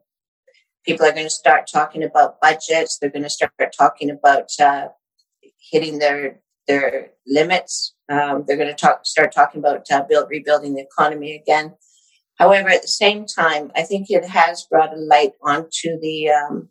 [0.84, 2.98] people are going to start talking about budgets.
[2.98, 4.88] They're going to start talking about uh,
[5.70, 7.94] hitting their their limits.
[8.10, 11.74] Um, they're going to talk, start talking about uh, build, rebuilding the economy again.
[12.38, 16.68] However, at the same time, I think it has brought a light onto the um,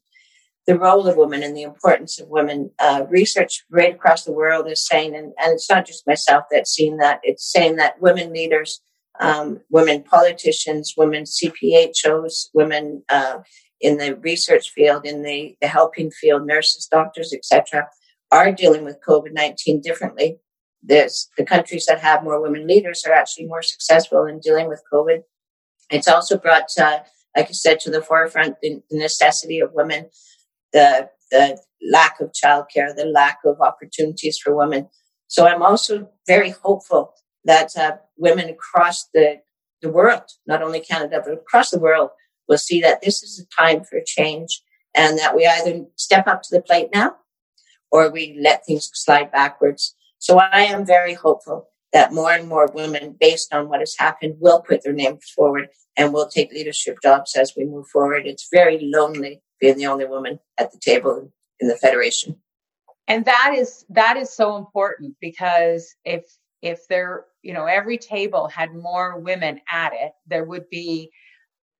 [0.68, 2.72] the role of women and the importance of women.
[2.80, 6.72] Uh, research right across the world is saying, and, and it's not just myself that's
[6.72, 7.20] seen that.
[7.24, 8.82] It's saying that women leaders,
[9.20, 13.40] um, women politicians, women CPHOs, women uh,
[13.80, 17.88] in the research field, in the, the helping field, nurses, doctors, etc.,
[18.32, 20.38] are dealing with COVID 19 differently.
[20.84, 24.84] There's, the countries that have more women leaders are actually more successful in dealing with
[24.92, 25.22] COVID.
[25.90, 27.06] It's also brought, like
[27.38, 30.10] I said, to the forefront the, the necessity of women,
[30.74, 31.60] the, the
[31.92, 34.90] lack of childcare, the lack of opportunities for women.
[35.28, 37.14] So I'm also very hopeful
[37.46, 39.42] that uh, women across the,
[39.82, 42.10] the world, not only Canada, but across the world,
[42.48, 44.62] will see that this is a time for change
[44.96, 47.16] and that we either step up to the plate now
[47.92, 49.96] or we let things slide backwards.
[50.22, 54.36] So I am very hopeful that more and more women, based on what has happened,
[54.40, 58.28] will put their names forward and will take leadership jobs as we move forward.
[58.28, 62.38] It's very lonely being the only woman at the table in the federation.
[63.08, 66.24] And that is that is so important because if
[66.62, 71.10] if there, you know, every table had more women at it, there would be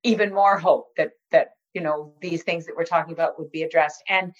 [0.02, 3.62] even more hope that that you know these things that we're talking about would be
[3.62, 4.02] addressed.
[4.08, 4.32] And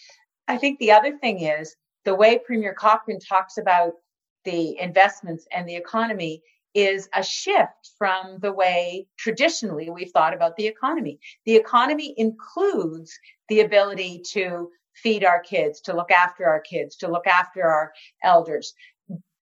[0.48, 3.92] I think the other thing is the way Premier Cochrane talks about
[4.44, 6.42] the investments and the economy
[6.74, 11.18] is a shift from the way traditionally we've thought about the economy.
[11.44, 13.12] The economy includes
[13.48, 17.92] the ability to feed our kids, to look after our kids, to look after our
[18.22, 18.74] elders.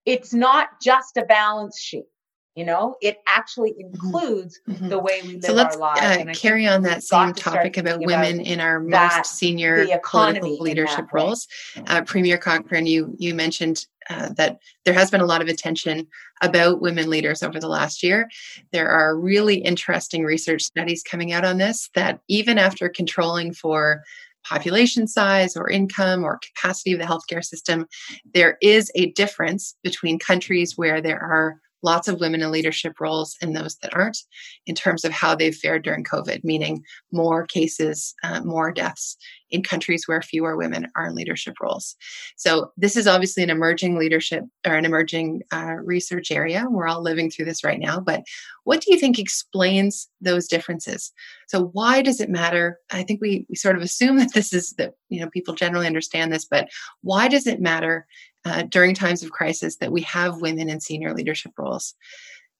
[0.05, 2.07] It's not just a balance sheet.
[2.56, 3.94] You know, it actually mm-hmm.
[3.94, 4.88] includes mm-hmm.
[4.88, 6.28] the way we live so let's, our lives.
[6.28, 11.06] Uh, carry on that same topic about women about in our most senior political leadership
[11.12, 11.46] roles.
[11.86, 16.08] Uh, Premier Cochrane, you you mentioned uh, that there has been a lot of attention
[16.42, 18.28] about women leaders over the last year.
[18.72, 24.02] There are really interesting research studies coming out on this that even after controlling for
[24.44, 27.86] population size or income or capacity of the healthcare system,
[28.34, 33.36] there is a difference between countries where there are lots of women in leadership roles
[33.40, 34.18] and those that aren't
[34.66, 39.16] in terms of how they've fared during COVID, meaning more cases, uh, more deaths
[39.50, 41.96] in countries where fewer women are in leadership roles.
[42.36, 46.66] So, this is obviously an emerging leadership or an emerging uh, research area.
[46.68, 48.00] We're all living through this right now.
[48.00, 48.22] But
[48.64, 51.12] what do you think explains those differences?
[51.48, 52.78] So, why does it matter?
[52.90, 55.86] I think we, we sort of assume that this is that, you know, people generally
[55.86, 56.68] understand this, but
[57.02, 58.06] why does it matter
[58.44, 61.94] uh, during times of crisis that we have women in senior leadership roles.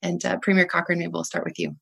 [0.03, 1.77] And uh, Premier Cochrane, maybe we'll start with you.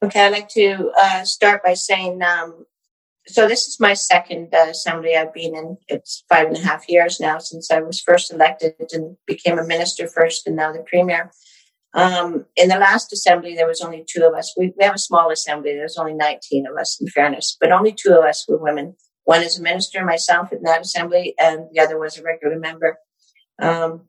[0.00, 2.66] Okay, I'd like to uh, start by saying um,
[3.28, 5.76] so this is my second uh, assembly I've been in.
[5.86, 9.66] It's five and a half years now since I was first elected and became a
[9.66, 11.30] minister first and now the premier.
[11.94, 14.54] Um, in the last assembly, there was only two of us.
[14.56, 15.72] We, we have a small assembly.
[15.74, 18.94] There's only 19 of us, in fairness, but only two of us were women.
[19.24, 22.98] One is a minister, myself, in that assembly, and the other was a regular member.
[23.60, 24.02] Um,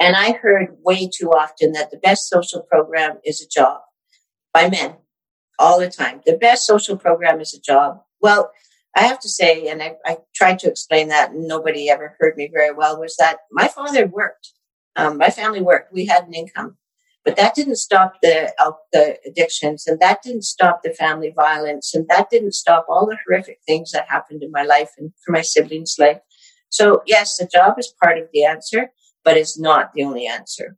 [0.00, 3.80] and I heard way too often that the best social program is a job
[4.52, 4.96] by men
[5.58, 6.20] all the time.
[6.26, 8.02] The best social program is a job.
[8.20, 8.50] Well,
[8.96, 12.36] I have to say, and I, I tried to explain that, and nobody ever heard
[12.36, 14.52] me very well, was that my father worked.
[14.96, 15.92] Um, my family worked.
[15.92, 16.76] We had an income,
[17.24, 18.52] but that didn't stop the
[18.92, 23.18] the addictions, and that didn't stop the family violence, and that didn't stop all the
[23.26, 26.20] horrific things that happened in my life and for my siblings' life.
[26.68, 28.90] So yes, the job is part of the answer,
[29.24, 30.76] but it's not the only answer.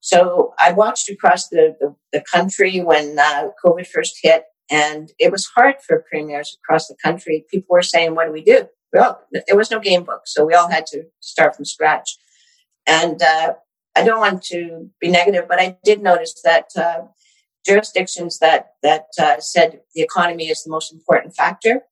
[0.00, 5.32] So I watched across the, the, the country when uh, COVID first hit, and it
[5.32, 7.44] was hard for premiers across the country.
[7.50, 10.54] People were saying, "What do we do?" Well, there was no game book, so we
[10.54, 12.16] all had to start from scratch.
[12.86, 13.54] And uh,
[13.94, 17.02] I don't want to be negative, but I did notice that uh,
[17.64, 21.82] jurisdictions that that uh, said the economy is the most important factor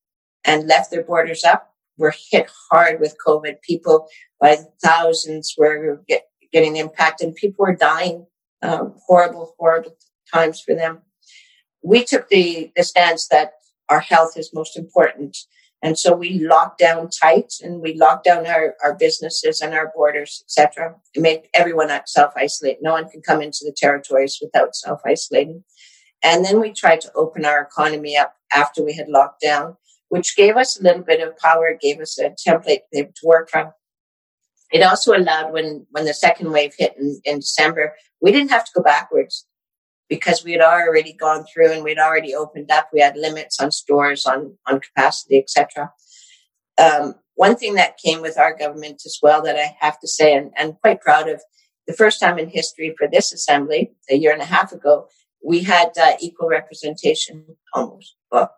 [0.44, 3.61] and left their borders up were hit hard with COVID.
[3.62, 4.09] People
[4.40, 7.28] by thousands were get, getting impacted.
[7.28, 8.26] And people were dying.
[8.62, 9.94] Um, horrible, horrible
[10.33, 11.02] times for them.
[11.83, 13.52] We took the, the stance that
[13.90, 15.37] our health is most important
[15.85, 19.92] and so we locked down tight and we locked down our, our businesses and our
[19.94, 20.94] borders, etc.
[21.12, 22.79] It made everyone self-isolate.
[22.81, 25.62] No one can come into the territories without self-isolating.
[26.23, 29.77] And then we tried to open our economy up after we had locked down,
[30.09, 33.70] which gave us a little bit of power, gave us a template to work from.
[34.73, 38.64] It also allowed when, when the second wave hit in, in December, we didn't have
[38.64, 39.47] to go backwards
[40.14, 42.88] because we had already gone through and we'd already opened up.
[42.92, 45.92] We had limits on stores, on on capacity, etc.
[46.79, 50.35] Um, one thing that came with our government as well that I have to say,
[50.35, 51.42] and, and quite proud of,
[51.87, 55.09] the first time in history for this assembly, a year and a half ago,
[55.44, 58.16] we had uh, equal representation almost.
[58.33, 58.50] Well,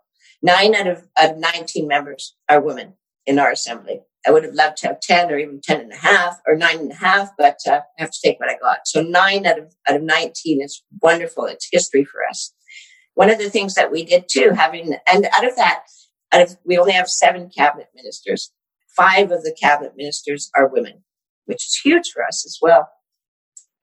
[0.42, 2.94] nine out of, out of 19 members are women
[3.26, 4.02] in our assembly.
[4.26, 6.78] I would have loved to have 10 or even 10 and a half or nine
[6.78, 8.86] and a half, but uh, I have to take what I got.
[8.86, 11.44] So nine out of, out of 19 is wonderful.
[11.44, 12.52] It's history for us.
[13.14, 15.82] One of the things that we did too, having, and out of that,
[16.32, 18.52] out of, we only have seven cabinet ministers.
[18.96, 21.04] Five of the cabinet ministers are women,
[21.44, 22.88] which is huge for us as well.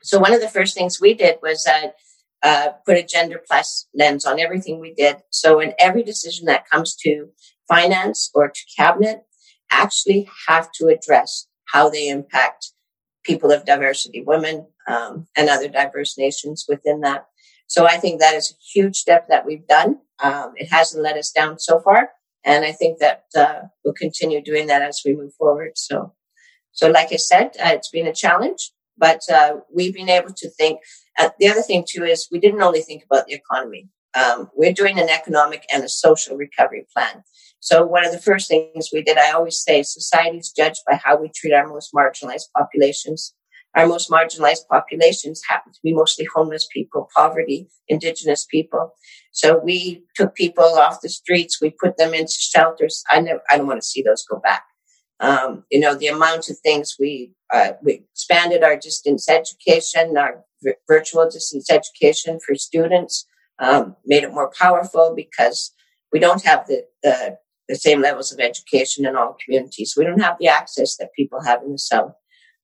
[0.03, 1.89] So one of the first things we did was uh,
[2.43, 5.17] uh, put a gender plus lens on everything we did.
[5.29, 7.29] So in every decision that comes to
[7.69, 9.23] finance or to cabinet,
[9.73, 12.71] actually have to address how they impact
[13.23, 17.25] people of diversity, women, um, and other diverse nations within that.
[17.67, 19.99] So I think that is a huge step that we've done.
[20.23, 22.09] Um, it hasn't let us down so far.
[22.43, 25.71] And I think that uh, we'll continue doing that as we move forward.
[25.75, 26.13] So,
[26.71, 30.49] so like I said, uh, it's been a challenge, but uh, we've been able to
[30.49, 30.79] think.
[31.17, 33.87] Uh, the other thing too is we didn't only think about the economy.
[34.15, 37.23] Um, we're doing an economic and a social recovery plan.
[37.59, 40.99] So one of the first things we did, I always say, society is judged by
[41.01, 43.33] how we treat our most marginalized populations.
[43.75, 48.93] Our most marginalized populations happen to be mostly homeless people, poverty, indigenous people.
[49.31, 53.03] So we took people off the streets, we put them into shelters.
[53.09, 54.63] I never, I don't want to see those go back.
[55.19, 60.43] Um, you know, the amount of things we, uh, we expanded our distance education, our
[60.61, 63.25] v- virtual distance education for students,
[63.59, 65.73] um, made it more powerful because
[66.11, 67.37] we don't have the, the,
[67.67, 69.95] the same levels of education in all communities.
[69.97, 72.13] We don't have the access that people have in the South.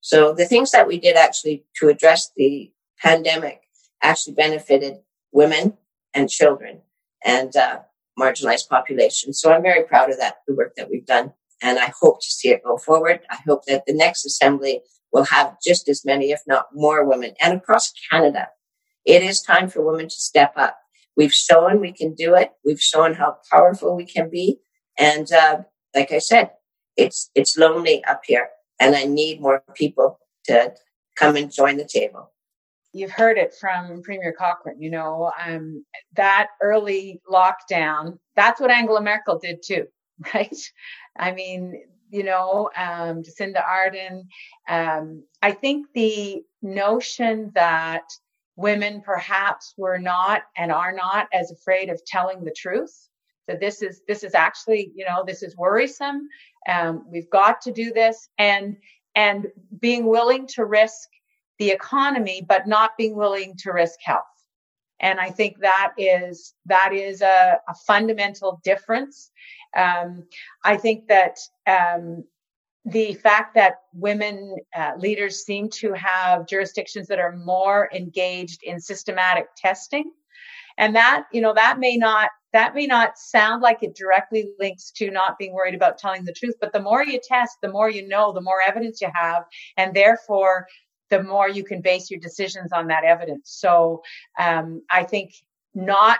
[0.00, 2.72] So the things that we did actually to address the
[3.02, 3.62] pandemic
[4.02, 4.98] actually benefited
[5.32, 5.76] women
[6.14, 6.80] and children
[7.24, 7.80] and uh,
[8.18, 9.40] marginalized populations.
[9.40, 11.32] So I'm very proud of that, the work that we've done.
[11.62, 13.20] And I hope to see it go forward.
[13.30, 14.80] I hope that the next assembly
[15.12, 18.48] will have just as many, if not more women and across Canada.
[19.04, 20.78] It is time for women to step up.
[21.16, 22.52] We've shown we can do it.
[22.64, 24.58] We've shown how powerful we can be.
[24.98, 25.62] And uh,
[25.94, 26.50] like I said,
[26.96, 30.72] it's it's lonely up here and I need more people to
[31.16, 32.32] come and join the table.
[32.92, 35.84] You've heard it from Premier Cochrane, you know, um,
[36.16, 39.86] that early lockdown, that's what Angela Merkel did too,
[40.34, 40.56] right?
[41.16, 44.24] I mean, you know, um, Jacinda Ardern.
[44.68, 48.02] Um, I think the notion that
[48.60, 53.08] women perhaps were not and are not as afraid of telling the truth.
[53.48, 56.28] That this is this is actually you know this is worrisome.
[56.68, 58.76] Um, we've got to do this and
[59.16, 59.48] and
[59.80, 61.08] being willing to risk
[61.58, 64.24] the economy but not being willing to risk health.
[65.00, 69.30] And i think that is that is a, a fundamental difference.
[69.76, 70.24] Um,
[70.64, 72.24] i think that um,
[72.84, 78.80] the fact that women uh, leaders seem to have jurisdictions that are more engaged in
[78.80, 80.10] systematic testing
[80.78, 84.90] and that you know that may not that may not sound like it directly links
[84.90, 87.88] to not being worried about telling the truth, but the more you test, the more
[87.88, 89.44] you know, the more evidence you have,
[89.76, 90.66] and therefore
[91.10, 93.50] the more you can base your decisions on that evidence.
[93.52, 94.02] So
[94.38, 95.32] um, I think
[95.74, 96.18] not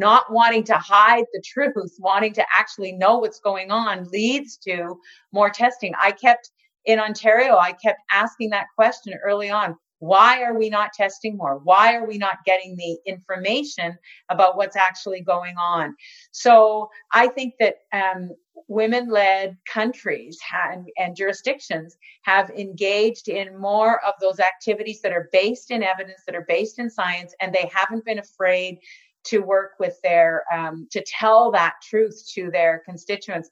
[0.00, 4.96] not wanting to hide the truth, wanting to actually know what's going on leads to
[5.32, 5.92] more testing.
[6.00, 6.50] I kept
[6.86, 9.76] in Ontario, I kept asking that question early on.
[9.98, 11.60] Why are we not testing more?
[11.62, 13.98] Why are we not getting the information
[14.30, 15.94] about what's actually going on?
[16.30, 18.30] So I think that um,
[18.66, 20.38] women led countries
[20.70, 26.22] and, and jurisdictions have engaged in more of those activities that are based in evidence,
[26.26, 28.78] that are based in science, and they haven't been afraid
[29.24, 33.50] to work with their um, to tell that truth to their constituents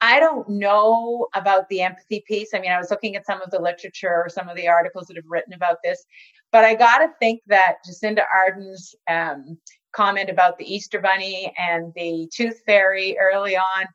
[0.00, 2.50] I don't know about the empathy piece.
[2.52, 5.06] I mean, I was looking at some of the literature or some of the articles
[5.06, 6.04] that have written about this,
[6.52, 9.58] but I got to think that Jacinda Ardern's um,
[9.92, 13.86] comment about the Easter Bunny and the Tooth Fairy early on,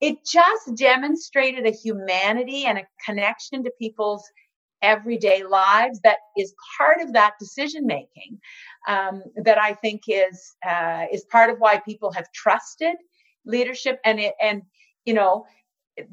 [0.00, 4.28] it just demonstrated a humanity and a connection to people's
[4.84, 8.38] everyday lives that is part of that decision making
[8.86, 12.96] um, that I think is uh, is part of why people have trusted
[13.46, 14.62] leadership and it and
[15.04, 15.46] you know,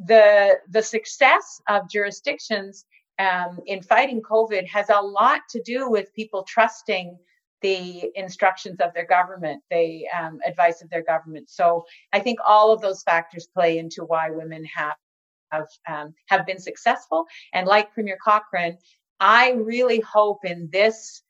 [0.06, 2.86] the the success of jurisdictions
[3.20, 7.18] um, in fighting COVID has a lot to do with people trusting
[7.62, 11.48] the instructions of their government, the um, advice of their government.
[11.50, 14.96] So I think all of those factors play into why women have
[15.52, 17.26] have um, have been successful.
[17.54, 18.78] And like Premier Cochrane,
[19.20, 21.22] I really hope in this,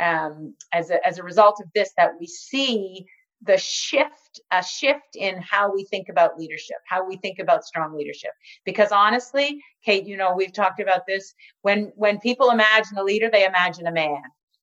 [0.00, 3.04] um, as a, as a result of this, that we see
[3.44, 7.96] the shift, a shift in how we think about leadership, how we think about strong
[7.96, 8.30] leadership.
[8.64, 11.34] Because honestly, Kate, you know, we've talked about this.
[11.62, 14.22] When when people imagine a leader, they imagine a man.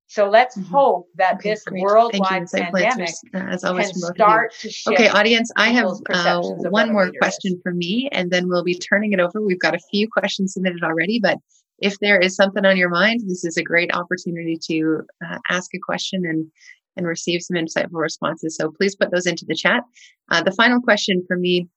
[0.10, 0.74] So let's mm-hmm.
[0.74, 1.84] hope that okay, this great.
[1.84, 4.88] worldwide pandemic uh, as always can start to shift.
[4.96, 6.42] Okay, audience, I have uh,
[6.72, 7.60] one more question is.
[7.62, 9.40] for me, and then we'll be turning it over.
[9.40, 11.38] We've got a few questions submitted already, but
[11.78, 15.76] if there is something on your mind, this is a great opportunity to uh, ask
[15.76, 16.52] a question and
[16.98, 18.56] and receive some insightful responses.
[18.56, 19.84] So please put those into the chat.
[20.32, 21.68] Uh, the final question for me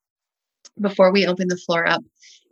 [0.81, 2.03] before we open the floor up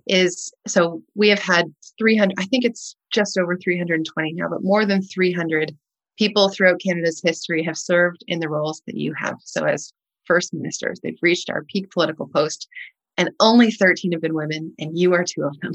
[0.07, 4.85] is so we have had 300, I think it's just over 320 now, but more
[4.85, 5.77] than 300
[6.19, 9.37] people throughout Canada's history have served in the roles that you have.
[9.45, 9.93] So as
[10.27, 12.69] first ministers, they've reached our peak political post
[13.17, 15.73] and only 13 have been women and you are two of them.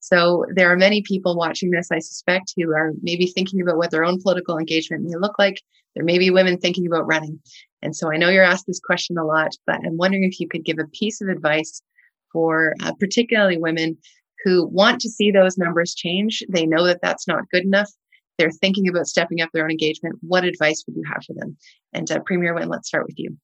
[0.00, 3.90] So there are many people watching this, I suspect, who are maybe thinking about what
[3.90, 5.62] their own political engagement may look like.
[5.94, 7.40] There may be women thinking about running.
[7.80, 10.46] And so I know you're asked this question a lot, but I'm wondering if you
[10.46, 11.80] could give a piece of advice
[12.34, 13.96] for uh, particularly women
[14.44, 16.42] who want to see those numbers change.
[16.50, 17.90] They know that that's not good enough.
[18.36, 20.16] They're thinking about stepping up their own engagement.
[20.20, 21.56] What advice would you have for them?
[21.94, 23.38] And uh, Premier Wynne, let's start with you.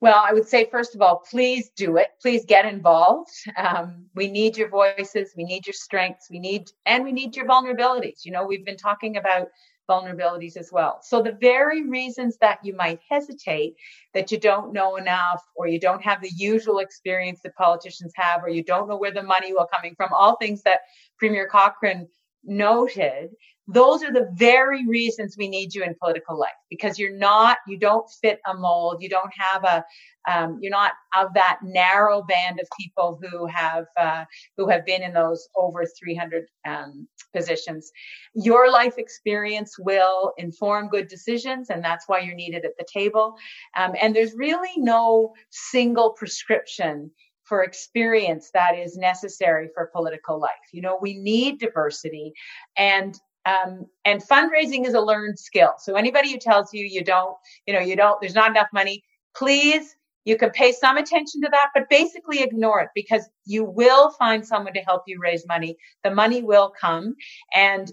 [0.00, 2.08] Well, I would say, first of all, please do it.
[2.20, 3.30] Please get involved.
[3.56, 5.32] Um, we need your voices.
[5.36, 6.28] We need your strengths.
[6.30, 8.24] We need, and we need your vulnerabilities.
[8.24, 9.48] You know, we've been talking about
[9.88, 11.00] vulnerabilities as well.
[11.02, 13.74] So the very reasons that you might hesitate,
[14.14, 18.42] that you don't know enough, or you don't have the usual experience that politicians have,
[18.42, 20.80] or you don't know where the money will coming from, all things that
[21.18, 22.08] Premier Cochrane
[22.44, 23.30] noted,
[23.68, 27.78] those are the very reasons we need you in political life because you're not you
[27.78, 29.02] don't fit a mold.
[29.02, 29.84] You don't have a
[30.28, 34.24] um, you're not of that narrow band of people who have uh,
[34.56, 37.90] who have been in those over 300 um, positions.
[38.34, 43.34] Your life experience will inform good decisions and that's why you're needed at the table.
[43.76, 47.10] Um, and there's really no single prescription
[47.46, 50.50] for experience that is necessary for political life.
[50.72, 52.32] You know, we need diversity
[52.76, 55.74] and um, and fundraising is a learned skill.
[55.78, 57.36] So anybody who tells you you don't,
[57.66, 59.04] you know, you don't, there's not enough money,
[59.36, 59.94] please,
[60.24, 64.44] you can pay some attention to that, but basically ignore it because you will find
[64.44, 65.76] someone to help you raise money.
[66.02, 67.14] The money will come.
[67.54, 67.90] And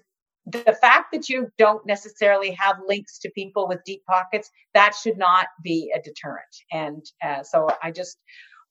[0.47, 5.17] the fact that you don't necessarily have links to people with deep pockets, that should
[5.17, 6.55] not be a deterrent.
[6.71, 8.17] And uh, so I just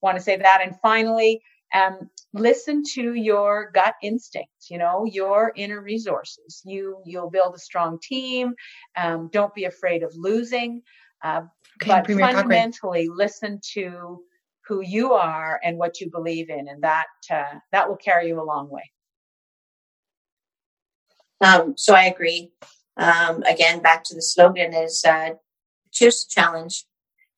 [0.02, 0.60] want to say that.
[0.62, 1.40] And finally,
[1.74, 6.62] um, listen to your gut instincts you know your inner resources.
[6.64, 8.54] You you'll build a strong team.
[8.96, 10.82] Um, don't be afraid of losing.
[11.22, 11.42] Uh,
[11.82, 13.16] okay, but Premier fundamentally Cochrane.
[13.16, 14.22] listen to
[14.66, 18.40] who you are and what you believe in and that uh, that will carry you
[18.40, 18.90] a long way.
[21.40, 22.52] Um, so i agree.
[22.96, 25.30] Um, again back to the slogan is uh,
[25.90, 26.84] choose a challenge.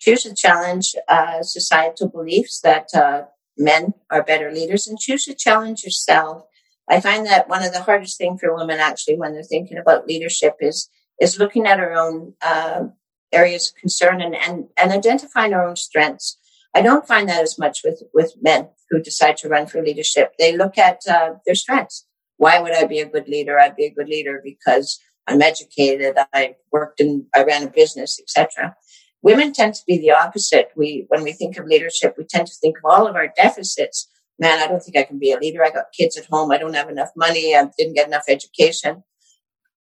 [0.01, 3.22] Choose a challenge uh, societal beliefs that uh,
[3.57, 6.44] men are better leaders and choose to challenge yourself.
[6.88, 10.07] I find that one of the hardest things for women actually when they're thinking about
[10.07, 10.88] leadership is
[11.20, 12.84] is looking at our own uh,
[13.32, 16.38] areas of concern and, and and identifying our own strengths.
[16.74, 20.32] I don't find that as much with with men who decide to run for leadership.
[20.38, 22.07] They look at uh, their strengths.
[22.36, 23.59] Why would I be a good leader?
[23.59, 26.16] I'd be a good leader because I'm educated.
[26.32, 27.26] I worked in.
[27.34, 28.76] I ran a business, etc.
[29.25, 30.68] Women tend to be the opposite.
[30.77, 34.07] We, when we think of leadership, we tend to think of all of our deficits.
[34.39, 35.64] Man, I don't think I can be a leader.
[35.64, 36.51] I got kids at home.
[36.51, 37.57] I don't have enough money.
[37.57, 39.03] I didn't get enough education.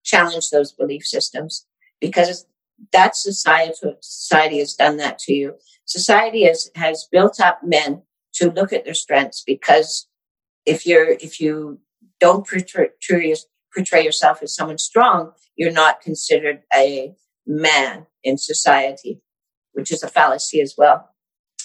[0.04, 1.66] Challenge those belief systems
[2.00, 2.46] because
[2.92, 5.56] that society, society has done that to you.
[5.86, 8.02] Society has, has built up men
[8.34, 10.06] to look at their strengths because
[10.66, 11.80] if you're, if you
[12.20, 12.90] don't portray,
[13.74, 17.12] portray yourself as someone strong, you're not considered a
[17.44, 19.22] man in society,
[19.72, 21.08] which is a fallacy as well.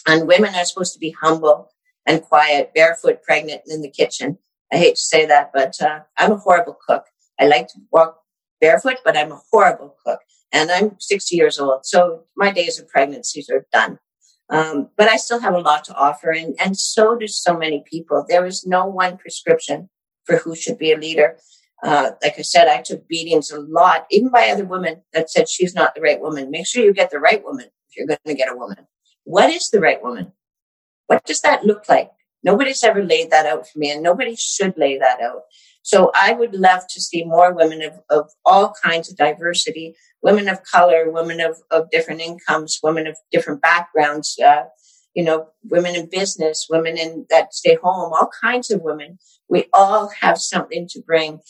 [0.08, 1.70] And women are supposed to be humble
[2.06, 4.38] and quiet, barefoot, pregnant in the kitchen.
[4.72, 7.06] I hate to say that, but uh, I'm a horrible cook.
[7.40, 8.20] I like to walk
[8.60, 10.20] barefoot, but I'm a horrible cook.
[10.54, 14.00] And I'm 60 years old, so my days of pregnancies are done.
[14.50, 17.84] Um, but I still have a lot to offer, and, and so do so many
[17.90, 18.26] people.
[18.28, 19.90] There is no one prescription
[20.26, 21.38] for who should be a leader.
[21.84, 25.50] Uh, like I said, I took beatings a lot, even by other women that said
[25.50, 26.52] she's not the right woman.
[26.52, 28.88] Make sure you get the right woman if you're going to get a woman.
[29.24, 30.34] What is the right woman?
[31.08, 32.12] What does that look like?
[32.44, 35.42] Nobody's ever laid that out for me, and nobody should lay that out.
[35.84, 40.48] So I would love to see more women of, of all kinds of diversity, women
[40.48, 44.64] of color, women of, of different incomes, women of different backgrounds, uh,
[45.16, 49.18] you know, women in business, women in that stay home, all kinds of women.
[49.50, 51.42] We all have something to bring.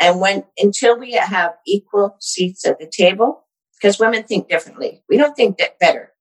[0.00, 3.46] And when, until we have equal seats at the table,
[3.80, 5.02] because women think differently.
[5.08, 6.12] We don't think that better.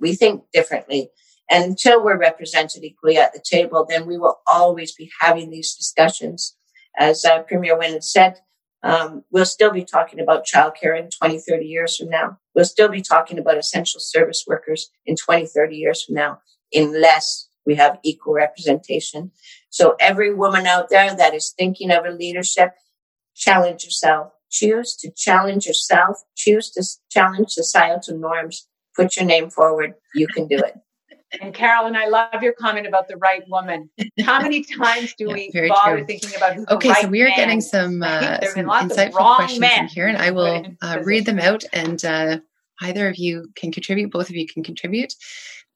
[0.00, 1.10] We think differently.
[1.50, 5.74] And until we're represented equally at the table, then we will always be having these
[5.74, 6.56] discussions.
[6.98, 8.40] As uh, Premier Wynne said,
[8.82, 12.38] um, we'll still be talking about childcare in 20, 30 years from now.
[12.54, 16.40] We'll still be talking about essential service workers in 20, 30 years from now,
[16.72, 19.30] unless we have equal representation.
[19.70, 22.72] So every woman out there that is thinking of a leadership,
[23.34, 24.32] challenge yourself.
[24.50, 26.18] Choose to challenge yourself.
[26.36, 28.68] Choose to challenge societal norms.
[28.94, 29.94] Put your name forward.
[30.14, 30.76] You can do it.
[31.40, 33.88] And Caroline, I love your comment about the right woman.
[34.20, 36.06] How many times do yeah, we bother true.
[36.06, 36.90] thinking about who's okay?
[36.90, 40.62] Right so we are getting some, uh, some insightful questions in here, and I will
[40.82, 42.38] uh, read them out and uh,
[42.82, 45.14] either of you can contribute, both of you can contribute.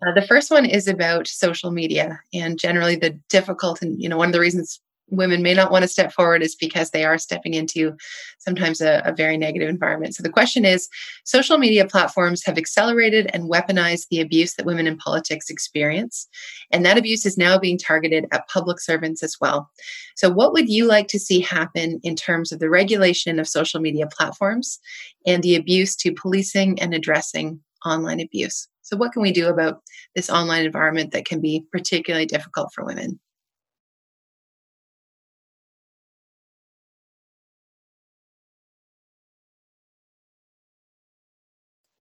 [0.06, 4.18] Uh, the first one is about social media and generally the difficult and you know
[4.18, 7.18] one of the reasons women may not want to step forward is because they are
[7.18, 7.96] stepping into
[8.38, 10.14] sometimes a, a, very negative environment.
[10.14, 10.88] So the question is
[11.24, 16.28] social media platforms have accelerated and weaponized the abuse that women in politics experience.
[16.70, 19.70] And that abuse is now being targeted at public servants as well.
[20.16, 23.80] So, what would you like to see happen in terms of the regulation of social
[23.80, 24.78] media platforms
[25.26, 28.66] and the abuse to policing and addressing online abuse?
[28.82, 29.82] So, what can we do about
[30.14, 33.20] this online environment that can be particularly difficult for women?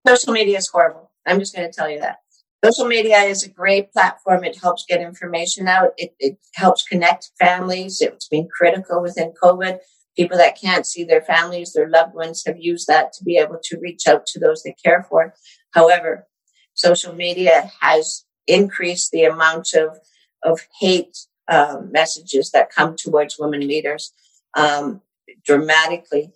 [0.06, 1.10] Social media is horrible.
[1.26, 2.18] I'm just going to tell you that.
[2.64, 4.44] Social media is a great platform.
[4.44, 5.90] It helps get information out.
[5.96, 8.00] It, it helps connect families.
[8.00, 9.78] It's been critical within COVID.
[10.16, 13.58] People that can't see their families, their loved ones have used that to be able
[13.64, 15.34] to reach out to those they care for.
[15.72, 16.26] However,
[16.74, 19.98] social media has increased the amount of,
[20.42, 21.16] of hate
[21.48, 24.12] um, messages that come towards women leaders
[24.56, 25.02] um,
[25.44, 26.32] dramatically.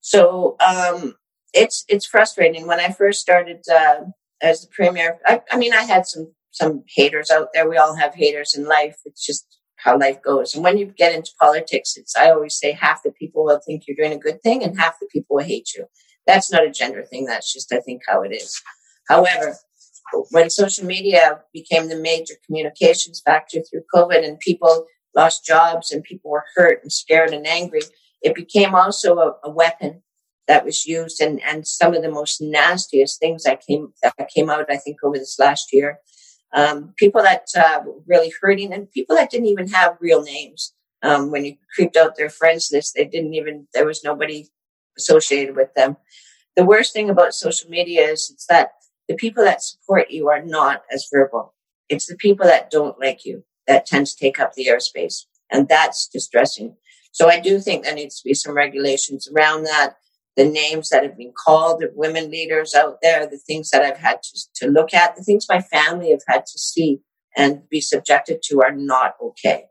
[0.00, 1.14] So um,
[1.52, 2.66] it's it's frustrating.
[2.66, 4.04] When I first started uh,
[4.42, 7.68] as the premier, I, I, mean, I had some some haters out there.
[7.68, 8.96] We all have haters in life.
[9.04, 9.46] It's just
[9.76, 10.54] how life goes.
[10.54, 13.84] And when you get into politics, it's I always say half the people will think
[13.86, 15.86] you're doing a good thing, and half the people will hate you.
[16.26, 17.26] That's not a gender thing.
[17.26, 18.60] That's just I think how it is.
[19.08, 19.56] However,
[20.30, 26.02] when social media became the major communications factor through COVID, and people lost jobs and
[26.02, 27.82] people were hurt and scared and angry,
[28.22, 30.02] it became also a, a weapon
[30.48, 34.50] that was used and, and some of the most nastiest things that came that came
[34.50, 35.98] out I think over this last year.
[36.54, 40.74] Um, people that uh, really hurting and people that didn't even have real names.
[41.02, 44.48] Um, when you creeped out their friends list, they didn't even there was nobody
[44.96, 45.96] associated with them.
[46.56, 48.72] The worst thing about social media is it's that
[49.08, 51.54] the people that support you are not as verbal.
[51.88, 55.24] It's the people that don't like you that tend to take up the airspace.
[55.50, 56.76] And that's distressing.
[57.12, 59.96] So I do think there needs to be some regulations around that
[60.36, 63.98] the names that have been called, the women leaders out there, the things that I've
[63.98, 67.00] had to, to look at, the things my family have had to see
[67.36, 69.64] and be subjected to are not okay.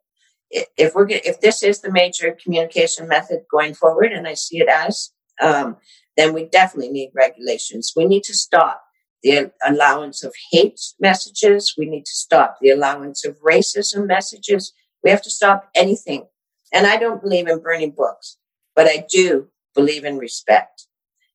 [0.51, 4.67] If we're if this is the major communication method going forward, and I see it
[4.67, 5.77] as, um,
[6.17, 7.93] then we definitely need regulations.
[7.95, 8.83] We need to stop
[9.23, 11.75] the allowance of hate messages.
[11.77, 14.73] We need to stop the allowance of racism messages.
[15.03, 16.25] We have to stop anything.
[16.73, 18.37] And I don't believe in burning books,
[18.75, 20.87] but I do believe in respect.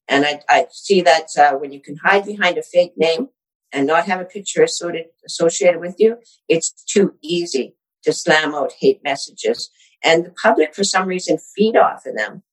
[0.07, 3.29] And I, I see that uh, when you can hide behind a fake name
[3.73, 6.17] and not have a picture associated with you,
[6.47, 9.69] it's too easy to slam out hate messages.
[10.03, 12.43] And the public, for some reason, feed off of them.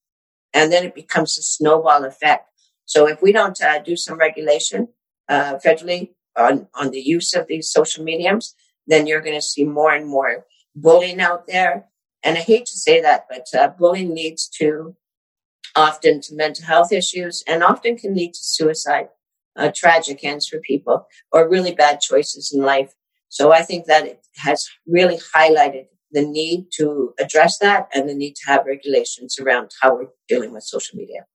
[0.53, 2.49] And then it becomes a snowball effect.
[2.85, 4.89] So if we don't uh, do some regulation
[5.29, 8.55] uh, federally on, on the use of these social mediums,
[8.87, 11.85] then you're going to see more and more bullying out there.
[12.23, 14.95] And I hate to say that, but uh, bullying leads to
[15.75, 19.09] often to mental health issues, and often can lead to suicide,
[19.55, 22.93] uh, tragic ends for people, or really bad choices in life.
[23.29, 28.13] So I think that it has really highlighted the need to address that and the
[28.13, 31.25] need to have regulations around how we're dealing with social media.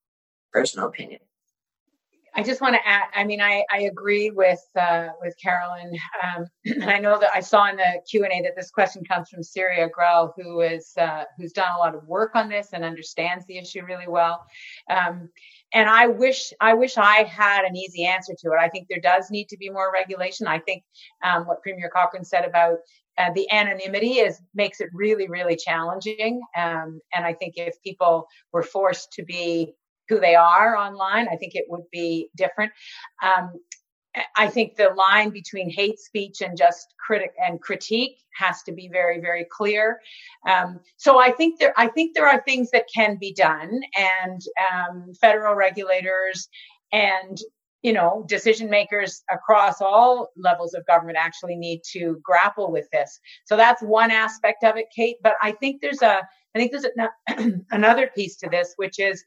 [0.52, 1.20] Personal opinion.
[2.34, 3.08] I just want to add.
[3.14, 5.92] I mean, I, I agree with uh, with Caroline.
[6.22, 6.46] Um,
[6.82, 9.42] I know that I saw in the Q and A that this question comes from
[9.42, 13.44] Siri Agrell, who is uh, who's done a lot of work on this and understands
[13.46, 14.44] the issue really well.
[14.88, 15.28] Um,
[15.72, 18.58] and I wish I wish I had an easy answer to it.
[18.60, 20.46] I think there does need to be more regulation.
[20.46, 20.84] I think
[21.24, 22.78] um, what Premier Cochrane said about
[23.18, 26.40] uh, the anonymity is makes it really really challenging.
[26.56, 29.74] Um, and I think if people were forced to be
[30.10, 32.72] who they are online, I think it would be different.
[33.22, 33.52] Um,
[34.36, 38.88] I think the line between hate speech and just critic and critique has to be
[38.88, 40.00] very, very clear.
[40.48, 44.42] Um, so I think there, I think there are things that can be done, and
[44.72, 46.48] um, federal regulators
[46.92, 47.38] and
[47.82, 53.20] you know decision makers across all levels of government actually need to grapple with this.
[53.44, 55.16] So that's one aspect of it, Kate.
[55.22, 56.20] But I think there's a,
[56.54, 59.24] I think there's a, another piece to this, which is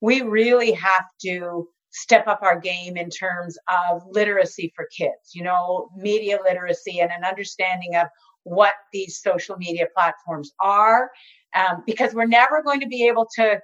[0.00, 5.42] we really have to step up our game in terms of literacy for kids, you
[5.42, 8.06] know, media literacy and an understanding of
[8.44, 11.10] what these social media platforms are,
[11.54, 13.60] um, because we're never going to be able to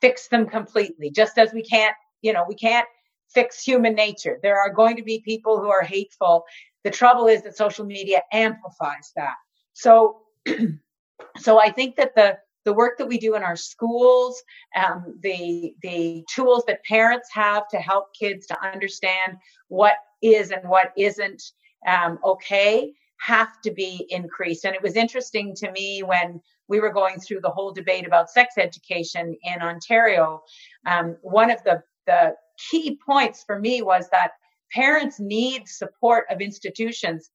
[0.00, 2.86] fix them completely, just as we can't, you know, we can't
[3.32, 4.38] fix human nature.
[4.42, 6.44] There are going to be people who are hateful.
[6.82, 9.34] The trouble is that social media amplifies that.
[9.72, 10.18] So,
[11.38, 14.42] so I think that the the work that we do in our schools,
[14.76, 19.36] um, the the tools that parents have to help kids to understand
[19.68, 21.42] what is and what isn't
[21.86, 24.64] um, okay have to be increased.
[24.64, 28.30] And it was interesting to me when we were going through the whole debate about
[28.30, 30.42] sex education in Ontario.
[30.86, 32.34] Um, one of the the
[32.70, 34.32] key points for me was that
[34.72, 37.30] parents need support of institutions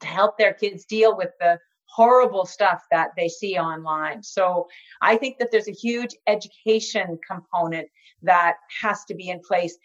[0.00, 1.58] to help their kids deal with the
[1.88, 4.22] horrible stuff that they see online.
[4.22, 4.68] So
[5.00, 7.88] I think that there's a huge education component
[8.22, 9.76] that has to be in place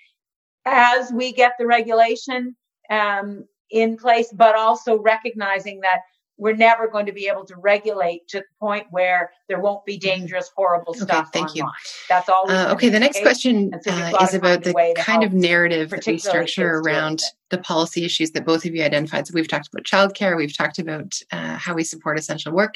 [0.65, 2.55] as we get the regulation
[2.89, 6.01] um, in place, but also recognizing that
[6.43, 9.97] we're never going to be able to regulate to the point where there won't be
[9.97, 11.09] dangerous, horrible stuff.
[11.09, 11.71] Okay, thank online.
[11.85, 11.89] you.
[12.09, 12.51] That's all.
[12.51, 16.17] Uh, okay, the next question so uh, is about the kind of narrative that we
[16.17, 19.25] structure around the policy issues that both of you identified.
[19.25, 22.75] So we've talked about childcare, we've talked about uh, how we support essential work.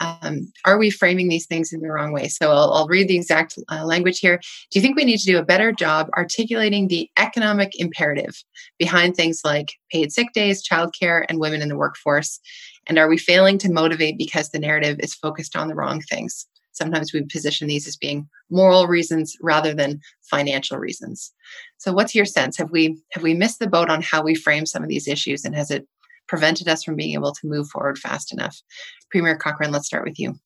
[0.00, 2.28] Um, are we framing these things in the wrong way?
[2.28, 4.38] So I'll, I'll read the exact uh, language here.
[4.70, 8.42] Do you think we need to do a better job articulating the economic imperative
[8.78, 12.40] behind things like paid sick days, childcare, and women in the workforce?
[12.86, 16.46] And are we failing to motivate because the narrative is focused on the wrong things?
[16.72, 21.32] Sometimes we position these as being moral reasons rather than financial reasons.
[21.78, 22.56] So what's your sense?
[22.56, 25.44] Have we have we missed the boat on how we frame some of these issues
[25.44, 25.86] and has it
[26.28, 28.62] prevented us from being able to move forward fast enough?
[29.10, 30.38] Premier Cochrane, let's start with you.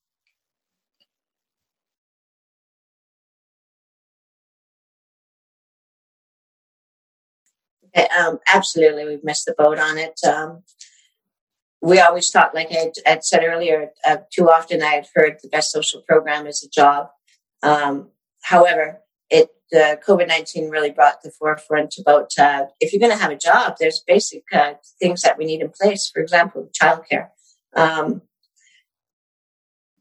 [7.95, 10.19] Um, absolutely, we've missed the boat on it.
[10.27, 10.63] Um,
[11.83, 15.49] we always thought, like I had said earlier, uh, too often I had heard the
[15.49, 17.09] best social program is a job.
[17.63, 18.11] Um,
[18.43, 23.23] however, it uh, COVID nineteen really brought the forefront about uh, if you're going to
[23.23, 26.11] have a job, there's basic uh, things that we need in place.
[26.13, 27.29] For example, childcare.
[27.75, 28.23] Um,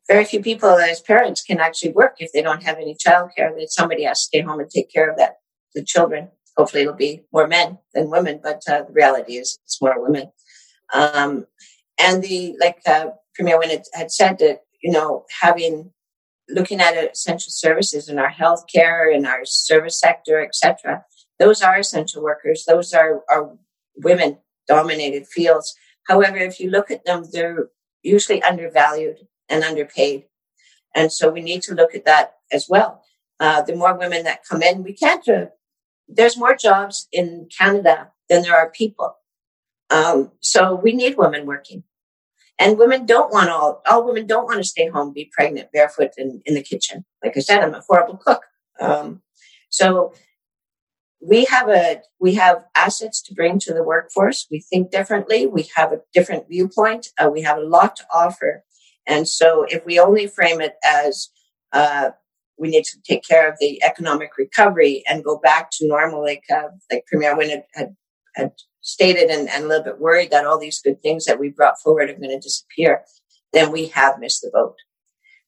[0.07, 3.55] very few people as parents can actually work if they don't have any childcare.
[3.57, 5.37] That somebody has to stay home and take care of that
[5.73, 6.29] the children.
[6.57, 10.31] Hopefully, it'll be more men than women, but uh, the reality is it's more women.
[10.93, 11.45] Um,
[11.99, 15.91] and the like uh, Premier Wynne had, said that you know having
[16.49, 21.05] looking at essential services in our healthcare, in our service sector, etc.
[21.39, 22.65] Those are essential workers.
[22.67, 23.57] Those are, are
[23.95, 24.37] women
[24.67, 25.75] dominated fields.
[26.07, 27.69] However, if you look at them, they're
[28.03, 29.17] usually undervalued
[29.49, 30.25] and underpaid.
[30.95, 33.03] And so we need to look at that as well.
[33.39, 35.45] Uh, the more women that come in, we can't, uh,
[36.13, 39.15] there's more jobs in Canada than there are people.
[39.89, 41.83] Um, so we need women working.
[42.59, 46.11] And women don't want all, all women don't want to stay home, be pregnant, barefoot
[46.17, 47.05] in, in the kitchen.
[47.23, 48.43] Like I said, I'm a horrible cook.
[48.79, 49.21] Um,
[49.69, 50.13] so
[51.19, 54.47] we have a, we have assets to bring to the workforce.
[54.51, 55.47] We think differently.
[55.47, 57.07] We have a different viewpoint.
[57.19, 58.63] Uh, we have a lot to offer.
[59.07, 61.29] And so if we only frame it as,
[61.73, 62.11] uh,
[62.57, 66.43] we need to take care of the economic recovery and go back to normal, like
[66.53, 67.95] uh, like Premier Wynne had, had,
[68.35, 71.49] had stated and, and a little bit worried that all these good things that we
[71.49, 73.01] brought forward are going to disappear,
[73.53, 74.75] then we have missed the boat.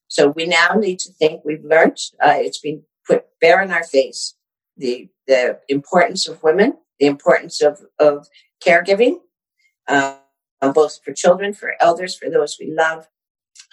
[0.07, 1.97] So we now need to think we've learned.
[2.23, 4.35] Uh, it's been put bare in our face
[4.77, 8.27] the the importance of women, the importance of of
[8.65, 9.17] caregiving,
[9.87, 10.17] uh,
[10.73, 13.07] both for children, for elders, for those we love.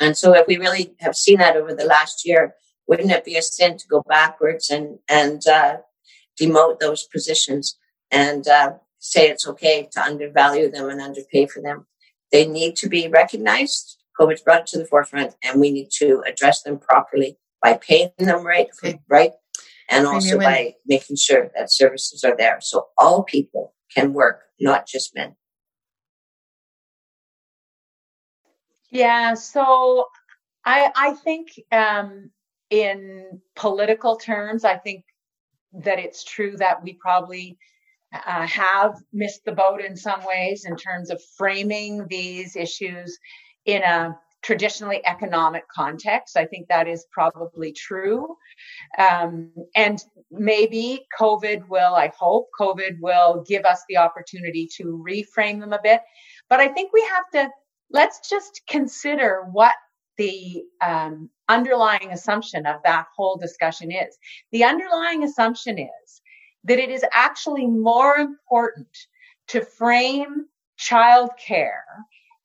[0.01, 2.55] And so, if we really have seen that over the last year,
[2.91, 5.77] wouldn't it be a sin to go backwards and and uh,
[6.39, 7.79] demote those positions
[8.11, 11.87] and uh, say it's okay to undervalue them and underpay for them.
[12.33, 13.97] They need to be recognized.
[14.19, 18.11] COVID's brought it to the forefront, and we need to address them properly by paying
[18.19, 19.01] them right, okay.
[19.09, 19.33] right,
[19.89, 24.87] and also by making sure that services are there so all people can work, not
[24.87, 25.37] just men.
[28.91, 30.07] Yeah, so
[30.65, 32.31] I I think um,
[32.71, 35.05] in political terms, I think
[35.73, 37.59] that it's true that we probably
[38.13, 43.19] uh, have missed the boat in some ways in terms of framing these issues
[43.67, 46.37] in a traditionally economic context.
[46.37, 48.37] I think that is probably true.
[48.99, 55.61] Um, and maybe COVID will, I hope COVID will give us the opportunity to reframe
[55.61, 56.01] them a bit.
[56.49, 57.51] But I think we have to,
[57.91, 59.75] let's just consider what
[60.17, 64.17] the um, underlying assumption of that whole discussion is.
[64.53, 66.23] The underlying assumption is
[66.65, 68.97] that it is actually more important
[69.49, 70.47] to frame
[70.79, 71.83] childcare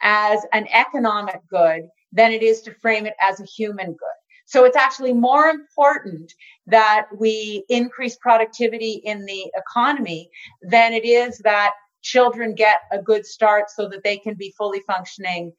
[0.01, 4.20] as an economic good than it is to frame it as a human good.
[4.47, 6.32] So it's actually more important
[6.68, 10.30] that we increase productivity in the economy
[10.62, 14.82] than it is that children get a good start so that they can be fully
[14.82, 15.51] functioning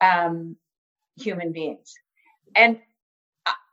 [0.00, 0.56] um,
[1.16, 1.94] human beings.
[2.56, 2.80] And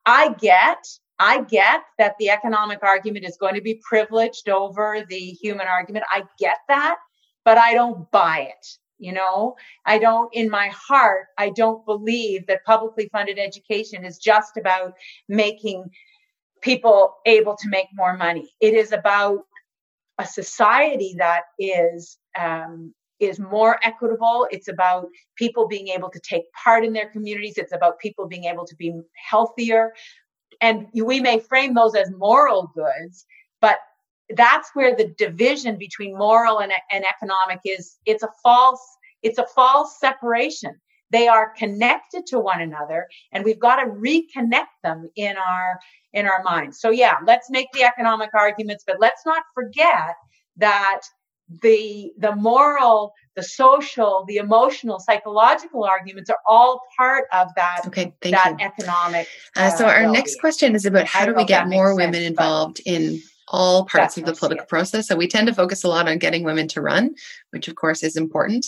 [0.10, 0.84] I get
[1.20, 6.06] I get that the economic argument is going to be privileged over the human argument.
[6.10, 6.96] I get that,
[7.44, 8.68] but I don't buy it.
[8.98, 9.56] You know,
[9.86, 14.94] I don't, in my heart, I don't believe that publicly funded education is just about
[15.28, 15.90] making
[16.62, 18.50] people able to make more money.
[18.60, 19.46] It is about
[20.18, 24.48] a society that is um, is more equitable.
[24.52, 27.58] It's about people being able to take part in their communities.
[27.58, 28.94] It's about people being able to be
[29.30, 29.94] healthier.
[30.62, 33.26] And we may frame those as moral goods,
[33.62, 33.80] but
[34.36, 38.82] that's where the division between moral and, and economic is it's a false
[39.24, 40.72] it's a false separation
[41.12, 45.80] they are connected to one another and we've got to reconnect them in our
[46.14, 50.16] in our minds so yeah let's make the economic arguments but let's not forget
[50.58, 51.02] that
[51.62, 58.14] the the moral the social the emotional psychological arguments are all part of that okay
[58.22, 58.66] that you.
[58.66, 62.28] economic uh, so our next question is about how do we get more women sense,
[62.28, 63.20] involved in
[63.52, 65.08] all parts of the political process.
[65.08, 67.16] So we tend to focus a lot on getting women to run,
[67.50, 68.68] which of course is important.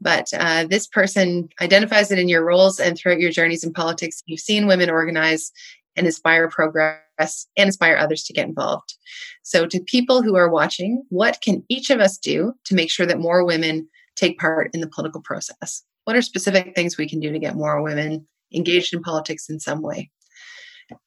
[0.00, 4.22] But uh, this person identifies it in your roles and throughout your journeys in politics.
[4.26, 5.52] You've seen women organize
[5.94, 8.94] and inspire progress and inspire others to get involved.
[9.42, 13.06] So, to people who are watching, what can each of us do to make sure
[13.06, 15.82] that more women take part in the political process?
[16.04, 19.60] What are specific things we can do to get more women engaged in politics in
[19.60, 20.10] some way?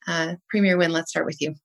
[0.07, 1.55] Uh, Premier Wynne, let's start with you.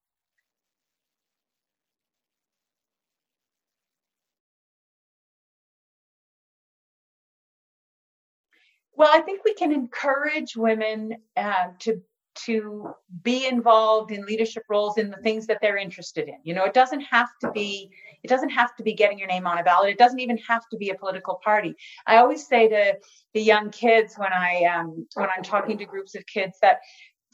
[8.96, 12.00] Well, I think we can encourage women uh, to
[12.34, 16.36] to be involved in leadership roles in the things that they're interested in.
[16.42, 17.90] You know, it doesn't have to be
[18.22, 19.90] it doesn't have to be getting your name on a ballot.
[19.90, 21.74] It doesn't even have to be a political party.
[22.06, 22.94] I always say to
[23.34, 26.78] the young kids when I um, when I'm talking to groups of kids that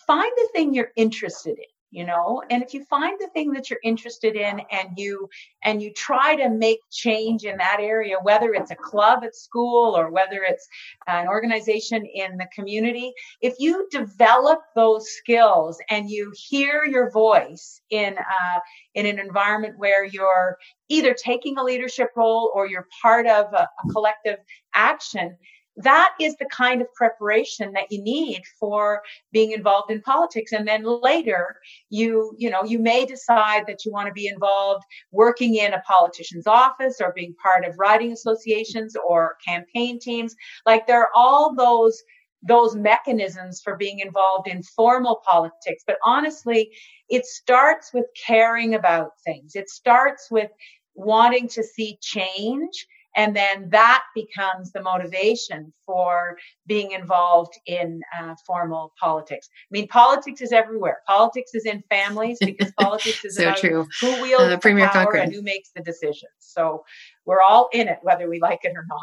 [0.07, 2.43] find the thing you're interested in you know?
[2.51, 5.28] And if you find the thing that you're interested in and you
[5.64, 9.97] and you try to make change in that area whether it's a club at school
[9.97, 10.66] or whether it's
[11.07, 17.80] an organization in the community if you develop those skills and you hear your voice
[17.91, 18.61] in uh,
[18.95, 20.57] in an environment where you're
[20.88, 24.38] either taking a leadership role or you're part of a, a collective
[24.74, 25.36] action
[25.83, 29.03] that is the kind of preparation that you need for
[29.33, 30.53] being involved in politics.
[30.53, 31.57] And then later
[31.89, 35.83] you you know you may decide that you want to be involved working in a
[35.87, 40.35] politician's office or being part of riding associations or campaign teams.
[40.66, 42.03] Like there are all those
[42.43, 45.85] those mechanisms for being involved in formal politics.
[45.87, 46.70] But honestly
[47.09, 49.57] it starts with caring about things.
[49.57, 50.51] It starts with
[50.95, 52.87] wanting to see change
[53.17, 56.37] and then that becomes the motivation for
[56.67, 59.49] being involved in uh, formal politics.
[59.53, 60.99] I mean, politics is everywhere.
[61.07, 63.87] Politics is in families because politics is so about true.
[64.01, 65.25] who wields uh, the Premier power Cochrane.
[65.25, 66.31] and who makes the decisions.
[66.39, 66.85] So
[67.25, 69.01] we're all in it, whether we like it or not.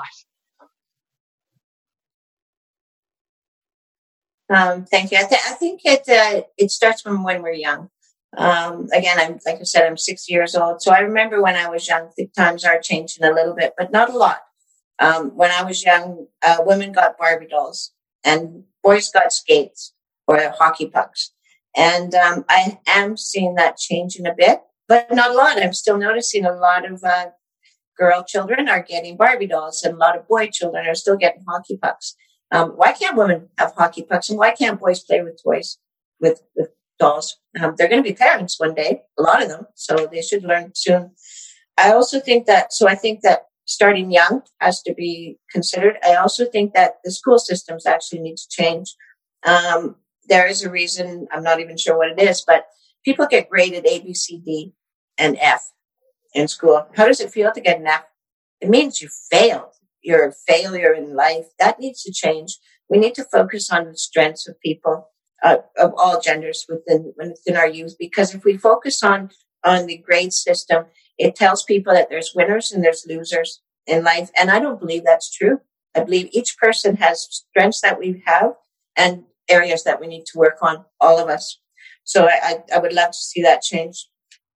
[4.50, 5.18] Um, thank you.
[5.18, 7.90] I, th- I think it uh, it starts from when we're young.
[8.36, 11.70] Um, again, I'm like I said, I'm six years old, so I remember when I
[11.70, 12.10] was young.
[12.18, 14.42] The times are changing a little bit, but not a lot.
[15.00, 19.94] Um, when I was young, uh, women got Barbie dolls, and boys got skates
[20.28, 21.32] or hockey pucks.
[21.76, 25.62] And um, I am seeing that changing a bit, but not a lot.
[25.62, 27.28] I'm still noticing a lot of uh,
[27.98, 31.44] girl children are getting Barbie dolls, and a lot of boy children are still getting
[31.48, 32.16] hockey pucks.
[32.52, 35.78] Um, why can't women have hockey pucks, and why can't boys play with toys
[36.20, 36.70] with, with
[37.00, 37.38] dolls.
[37.62, 40.44] Um, they're going to be parents one day, a lot of them, so they should
[40.44, 41.12] learn soon.
[41.78, 45.98] I also think that, so I think that starting young has to be considered.
[46.04, 48.96] I also think that the school systems actually need to change.
[49.46, 49.96] Um,
[50.28, 52.66] there is a reason, I'm not even sure what it is, but
[53.06, 54.74] people get graded A, B, C, D,
[55.18, 55.72] and F
[56.34, 56.88] in school.
[56.96, 58.04] How does it feel to get an F?
[58.62, 59.74] It means you failed.
[60.02, 61.46] You're a failure in life.
[61.60, 62.58] That needs to change.
[62.90, 65.10] We need to focus on the strengths of people
[65.44, 67.96] uh, of all genders within within our youth.
[68.00, 69.30] Because if we focus on
[69.64, 70.86] on the grade system,
[71.18, 75.04] it tells people that there's winners and there's losers in life, and I don't believe
[75.04, 75.60] that's true.
[75.96, 78.54] I believe each person has strengths that we have
[78.96, 81.60] and areas that we need to work on, all of us.
[82.04, 84.08] So I, I, I would love to see that change.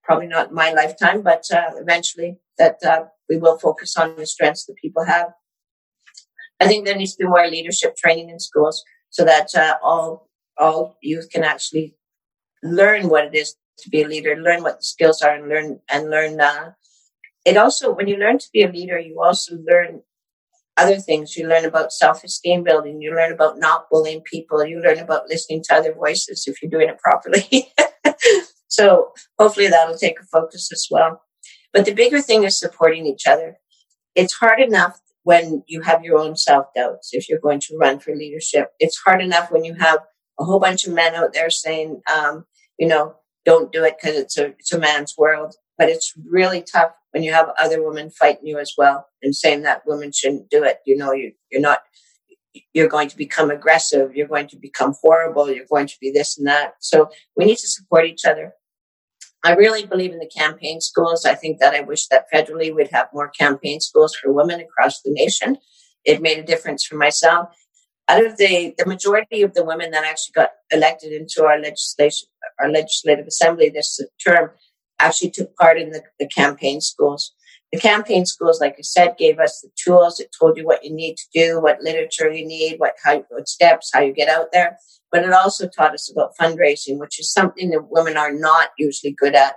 [0.03, 4.65] Probably not my lifetime, but uh, eventually that uh, we will focus on the strengths
[4.65, 5.27] that people have.
[6.59, 10.29] I think there needs to be more leadership training in schools so that uh, all
[10.58, 11.95] all youth can actually
[12.64, 15.80] learn what it is to be a leader, learn what the skills are, and learn
[15.89, 16.41] and learn.
[16.41, 16.74] Uh,
[17.45, 20.02] it also, when you learn to be a leader, you also learn.
[20.78, 21.36] other things.
[21.38, 23.02] You learn about self esteem building.
[23.02, 24.66] You learn about not bullying people.
[24.66, 27.72] You learn about listening to other voices if you're doing it properly.
[28.68, 31.22] so hopefully that'll take a focus as well.
[31.74, 33.58] But the bigger thing is supporting each other.
[34.16, 37.99] It's hard enough when you have your own self doubts if you're going to run
[37.99, 38.72] for leadership.
[38.80, 39.99] It's hard enough when you have
[40.39, 42.45] a whole bunch of men out there saying, um,
[42.77, 43.15] you know,
[43.45, 45.55] don't do it because it's a it's a man's world.
[45.77, 49.63] But it's really tough when you have other women fighting you as well and saying
[49.63, 50.77] that women shouldn't do it.
[50.86, 51.79] You know, you you're not
[52.73, 56.38] you're going to become aggressive, you're going to become horrible, you're going to be this
[56.38, 56.73] and that.
[56.79, 58.53] So we need to support each other.
[59.43, 61.25] I really believe in the campaign schools.
[61.25, 65.01] I think that I wish that federally we'd have more campaign schools for women across
[65.01, 65.57] the nation.
[66.03, 67.49] It made a difference for myself.
[68.12, 72.28] Out of the, the majority of the women that actually got elected into our legislation,
[72.59, 74.51] our legislative assembly this term
[74.99, 77.34] actually took part in the, the campaign schools.
[77.72, 80.20] The campaign schools, like I said, gave us the tools.
[80.20, 83.47] It told you what you need to do, what literature you need, what how what
[83.47, 84.78] steps, how you get out there.
[85.09, 89.14] But it also taught us about fundraising, which is something that women are not usually
[89.14, 89.55] good at.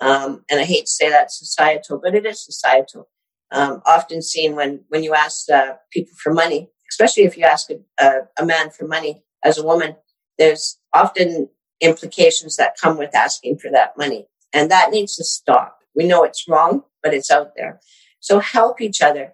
[0.00, 3.08] Um, and I hate to say that societal, but it is societal.
[3.52, 7.70] Um, often seen when when you ask uh, people for money, especially if you ask
[7.70, 9.96] a, a, man for money as a woman,
[10.36, 11.48] there's often
[11.80, 15.78] implications that come with asking for that money, and that needs to stop.
[15.96, 17.80] We know it's wrong, but it's out there.
[18.20, 19.32] So help each other.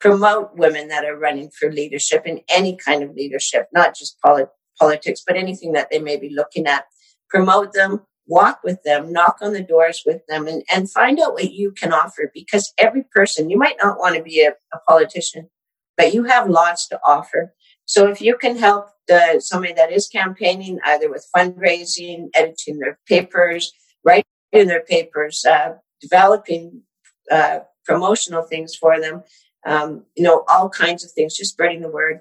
[0.00, 4.48] Promote women that are running for leadership in any kind of leadership, not just polit-
[4.80, 6.86] politics, but anything that they may be looking at.
[7.28, 11.34] Promote them, walk with them, knock on the doors with them, and, and find out
[11.34, 14.78] what you can offer because every person, you might not want to be a, a
[14.88, 15.50] politician,
[15.96, 17.54] but you have lots to offer.
[17.86, 22.98] So if you can help the, somebody that is campaigning, either with fundraising, editing their
[23.06, 23.72] papers,
[24.04, 26.82] writing their papers, uh, developing
[27.30, 29.22] uh, promotional things for them,
[29.66, 32.20] um, you know, all kinds of things, just spreading the word.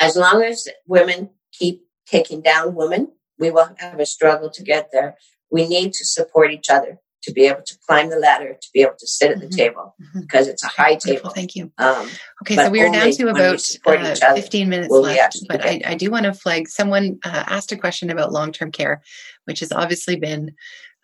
[0.00, 4.90] As long as women keep taking down women, we will have a struggle to get
[4.92, 5.16] there.
[5.50, 8.82] We need to support each other to be able to climb the ladder, to be
[8.82, 9.56] able to sit at the mm-hmm.
[9.56, 10.20] table mm-hmm.
[10.20, 11.30] because it's a high table.
[11.30, 11.72] Thank you.
[11.78, 12.08] Um,
[12.42, 16.10] okay, so we are down to about uh, 15 minutes left, but I, I, do
[16.10, 19.02] want to flag someone uh, asked a question about long term care,
[19.44, 20.52] which has obviously been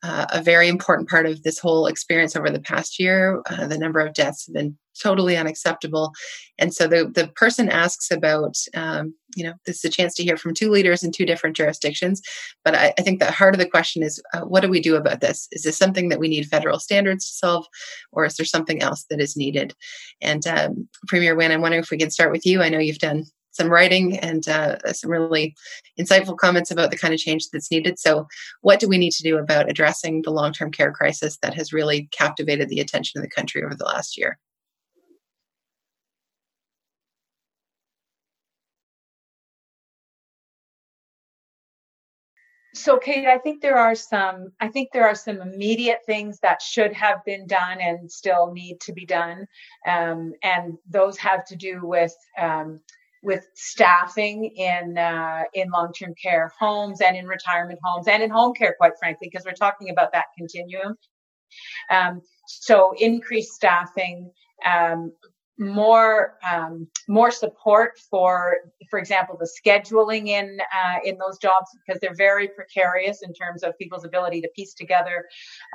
[0.03, 3.43] uh, a very important part of this whole experience over the past year.
[3.49, 6.13] Uh, the number of deaths have been totally unacceptable,
[6.59, 10.23] and so the the person asks about, um, you know, this is a chance to
[10.23, 12.21] hear from two leaders in two different jurisdictions.
[12.65, 14.97] But I, I think the heart of the question is, uh, what do we do
[14.97, 15.49] about this?
[15.53, 17.67] Is this something that we need federal standards to solve,
[18.13, 19.75] or is there something else that is needed?
[20.21, 22.63] And um, Premier Wynne, I'm wondering if we can start with you.
[22.63, 23.25] I know you've done
[23.59, 25.55] some writing and uh, some really
[25.99, 27.99] insightful comments about the kind of change that's needed.
[27.99, 28.27] So,
[28.63, 31.73] what do we need to do about addressing the long term care crisis that has
[31.73, 34.39] really captivated the attention of the country over the last year?
[42.79, 46.63] So kate i think there are some i think there are some immediate things that
[46.63, 49.47] should have been done and still need to be done
[49.87, 52.81] um, and those have to do with um,
[53.23, 58.31] with staffing in uh, in long term care homes and in retirement homes and in
[58.31, 60.97] home care, quite frankly, because we're talking about that continuum.
[61.91, 64.31] Um, so increased staffing,
[64.65, 65.13] um,
[65.59, 68.59] more um, more support for
[68.91, 73.63] for example the scheduling in uh, in those jobs because they're very precarious in terms
[73.63, 75.25] of people's ability to piece together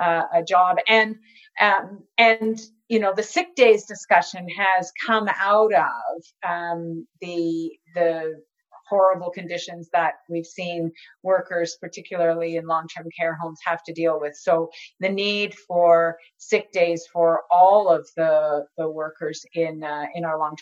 [0.02, 0.78] uh, a job.
[0.88, 1.16] And
[1.60, 8.42] um, and you know the sick days discussion has come out of um, the the
[8.88, 14.34] horrible conditions that we've seen workers, particularly in long-term care homes, have to deal with.
[14.36, 14.70] So
[15.00, 20.38] the need for sick days for all of the the workers in uh, in our
[20.38, 20.56] long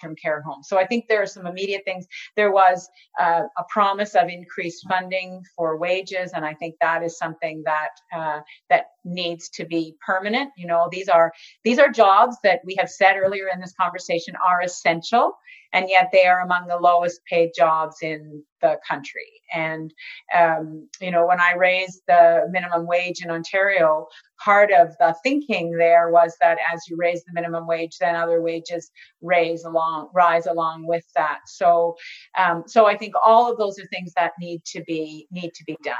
[0.00, 0.68] term care homes.
[0.68, 2.06] So I think there are some immediate things.
[2.36, 2.88] There was
[3.20, 7.90] uh, a promise of increased funding for wages, and I think that is something that
[8.14, 8.40] uh,
[8.70, 10.50] that needs to be permanent.
[10.56, 11.32] You know, these are
[11.64, 15.32] these are jobs that we have said earlier in this conversation are essential
[15.76, 19.28] and yet they are among the lowest paid jobs in the country.
[19.52, 19.92] And,
[20.34, 24.06] um, you know, when I raised the minimum wage in Ontario,
[24.42, 28.40] part of the thinking there was that as you raise the minimum wage, then other
[28.40, 31.40] wages raise along, rise along with that.
[31.46, 31.94] So,
[32.38, 35.64] um, so I think all of those are things that need to be, need to
[35.66, 35.94] be done.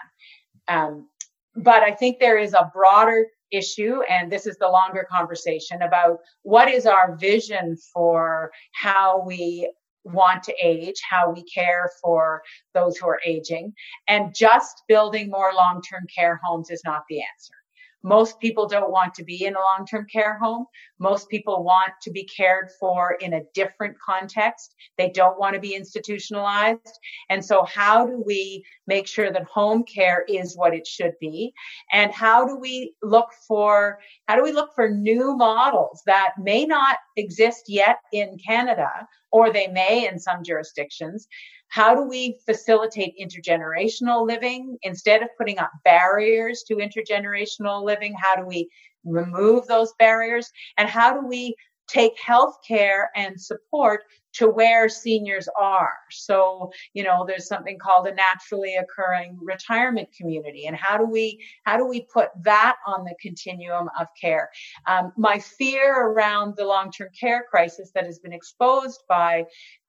[0.68, 1.08] Um,
[1.54, 6.18] but I think there is a broader issue and this is the longer conversation about
[6.42, 9.70] what is our vision for how we
[10.04, 12.42] want to age, how we care for
[12.74, 13.72] those who are aging,
[14.08, 17.54] and just building more long-term care homes is not the answer.
[18.02, 20.66] most people don't want to be in a long term care home.
[20.98, 24.74] Most people want to be cared for in a different context.
[24.96, 26.98] They don't want to be institutionalized.
[27.28, 31.52] And so, how do we make sure that home care is what it should be?
[31.92, 36.64] And how do we look for how do we look for new models that may
[36.64, 41.28] not exist yet in Canada, or they may in some jurisdictions?
[41.68, 48.14] How do we facilitate intergenerational living instead of putting up barriers to intergenerational living?
[48.14, 48.68] How do we
[49.06, 50.50] remove those barriers?
[50.76, 51.54] And how do we
[51.88, 54.02] take health care and support
[54.36, 55.92] to where seniors are.
[56.10, 60.66] So, you know, there's something called a naturally occurring retirement community.
[60.66, 64.50] And how do we, how do we put that on the continuum of care?
[64.86, 69.44] Um, my fear around the long-term care crisis that has been exposed by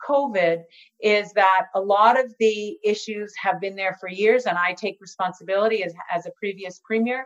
[0.08, 0.62] COVID
[1.02, 4.98] is that a lot of the issues have been there for years and I take
[5.02, 7.26] responsibility as, as a previous premier.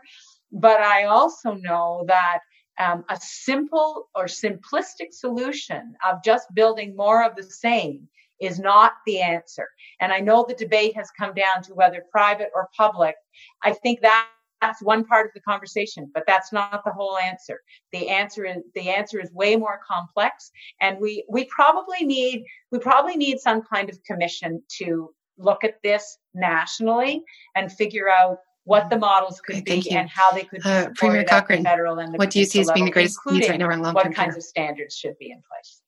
[0.52, 2.40] But I also know that
[2.80, 8.08] um, a simple or simplistic solution of just building more of the same
[8.42, 9.68] is not the answer.
[10.00, 13.16] And I know the debate has come down to whether private or public.
[13.64, 14.28] I think that
[14.62, 17.60] that's one part of the conversation, but that's not the whole answer.
[17.92, 22.80] The answer is the answer is way more complex, and we we probably need we
[22.80, 27.24] probably need some kind of commission to look at this nationally
[27.56, 30.90] and figure out what the models could okay, be and how they could be uh,
[30.96, 33.60] Premier Cochrane, federal and the what do you see as being the greatest needs right
[33.60, 35.82] now in long-term What kinds of standards should be in place?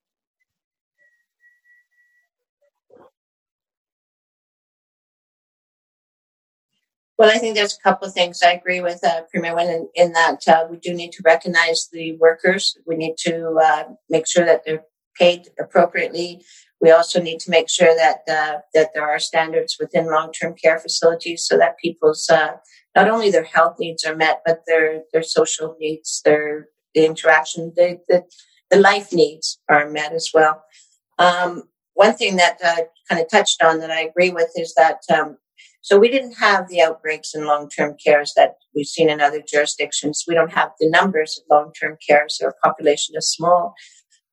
[7.18, 9.90] Well, I think there's a couple of things I agree with uh, Premier Wynne in,
[9.94, 12.76] in that uh, we do need to recognize the workers.
[12.88, 14.84] We need to uh, make sure that they're
[15.18, 16.44] paid appropriately.
[16.84, 20.78] We also need to make sure that uh, that there are standards within long-term care
[20.78, 22.58] facilities so that people's uh,
[22.94, 27.72] not only their health needs are met, but their their social needs, their the interaction,
[27.78, 28.24] the the,
[28.70, 30.62] the life needs are met as well.
[31.20, 31.64] Um,
[31.94, 35.38] one thing that uh, kind of touched on that I agree with is that um,
[35.80, 40.26] so we didn't have the outbreaks in long-term cares that we've seen in other jurisdictions.
[40.28, 42.42] We don't have the numbers of long-term cares.
[42.44, 43.74] Our population is small.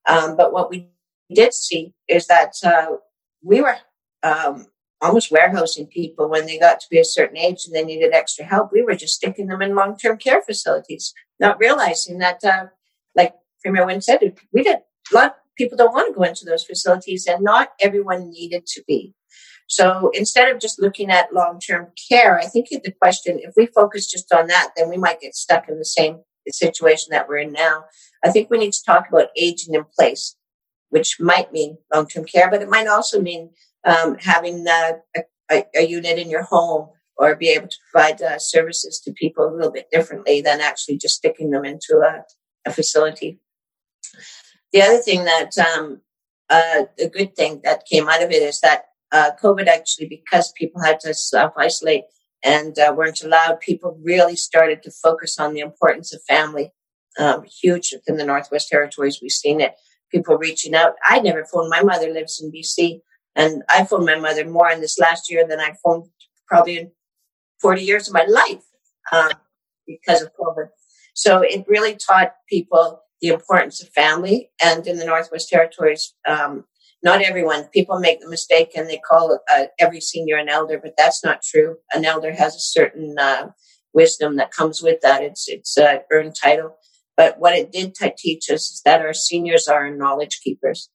[0.08, 0.88] Um, but what we
[1.34, 2.96] did see is that uh,
[3.42, 3.76] we were
[4.22, 4.66] um,
[5.00, 8.44] almost warehousing people when they got to be a certain age and they needed extra
[8.44, 8.70] help.
[8.72, 12.66] We were just sticking them in long term care facilities, not realizing that, uh,
[13.14, 14.20] like Premier Wynne said,
[14.52, 14.78] we did
[15.12, 18.66] a lot of people don't want to go into those facilities, and not everyone needed
[18.66, 19.14] to be.
[19.68, 23.66] So instead of just looking at long term care, I think the question, if we
[23.66, 27.38] focus just on that, then we might get stuck in the same situation that we're
[27.38, 27.84] in now.
[28.24, 30.36] I think we need to talk about aging in place
[30.90, 33.50] which might mean long term care, but it might also mean
[33.84, 39.00] um, having a, a, unit in your home or be able to provide uh, services
[39.00, 42.24] to people a little bit differently than actually just sticking them into a,
[42.68, 43.40] a facility.
[44.72, 46.00] The other thing that um,
[46.48, 50.52] uh, the good thing that came out of it is that uh, COVID actually, because
[50.52, 52.04] people had to self isolate
[52.42, 56.72] and uh, weren't allowed, people really started to focus on the importance of family.
[57.18, 59.74] Um, huge within the Northwest Territories, we've seen it
[60.10, 60.94] people reaching out.
[61.04, 61.70] I never phoned.
[61.70, 63.00] My mother lives in BC,
[63.36, 66.06] and I phoned my mother more in this last year than I phoned
[66.46, 66.90] probably in
[67.60, 68.62] 40 years of my life
[69.12, 69.32] um,
[69.86, 70.68] because of COVID.
[71.14, 74.50] So it really taught people the importance of family.
[74.62, 76.64] And in the Northwest Territories, um,
[77.02, 80.94] not everyone, people make the mistake and they call uh, every senior an elder, but
[80.96, 81.76] that's not true.
[81.92, 83.48] An elder has a certain uh,
[83.92, 85.22] wisdom that comes with that.
[85.22, 86.76] It's it's an earned title.
[87.20, 90.88] But what it did t- teach us is that our seniors are our knowledge keepers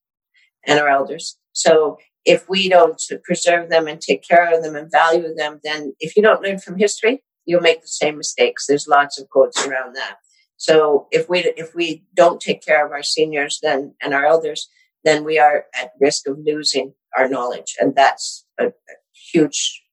[0.65, 1.37] and our elders.
[1.51, 5.93] So if we don't preserve them and take care of them and value them, then
[5.99, 8.65] if you don't learn from history, you'll make the same mistakes.
[8.65, 10.15] There's lots of quotes around that.
[10.57, 14.67] So if we if we don't take care of our seniors then and our elders,
[15.03, 18.95] then we are at risk of losing our knowledge, and that's a, a
[19.31, 19.83] huge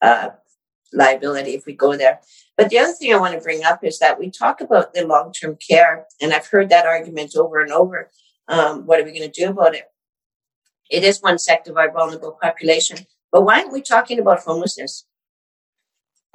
[0.00, 0.28] uh,
[0.92, 2.20] liability if we go there.
[2.56, 5.06] But the other thing I want to bring up is that we talk about the
[5.06, 8.10] long term care, and I've heard that argument over and over.
[8.48, 9.84] Um, what are we going to do about it?
[10.90, 12.98] It is one sector of our vulnerable population.
[13.32, 15.06] But why aren't we talking about homelessness?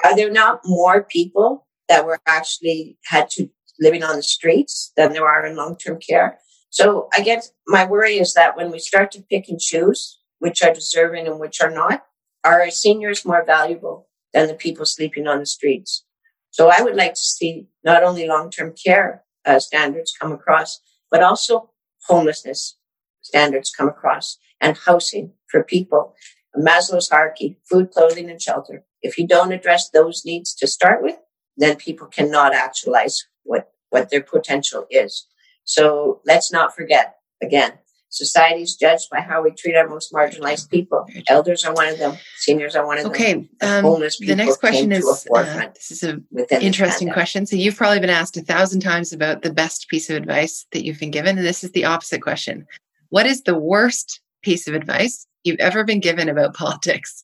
[0.03, 3.49] Are there not more people that were actually had to
[3.79, 6.39] living on the streets than there are in long term care?
[6.69, 10.63] So I guess my worry is that when we start to pick and choose which
[10.63, 12.05] are deserving and which are not,
[12.43, 16.05] are our seniors more valuable than the people sleeping on the streets?
[16.51, 20.81] So I would like to see not only long-term care uh, standards come across,
[21.11, 21.71] but also
[22.07, 22.77] homelessness
[23.21, 26.15] standards come across and housing for people.
[26.57, 28.83] Maslow's hierarchy, food, clothing, and shelter.
[29.01, 31.17] If you don't address those needs to start with,
[31.57, 35.27] then people cannot actualize what, what their potential is.
[35.63, 37.73] So let's not forget, again,
[38.09, 41.05] society is judged by how we treat our most marginalized people.
[41.27, 42.17] Elders are one of them.
[42.37, 43.33] Seniors are one of okay.
[43.33, 43.49] them.
[43.61, 43.77] Okay.
[43.77, 47.45] Um, the next question is uh, this is an interesting question.
[47.45, 50.83] So you've probably been asked a thousand times about the best piece of advice that
[50.83, 52.67] you've been given, and this is the opposite question.
[53.09, 57.23] What is the worst piece of advice you've ever been given about politics?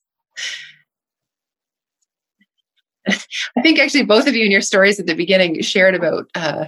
[3.08, 6.66] I think actually both of you in your stories at the beginning shared about uh,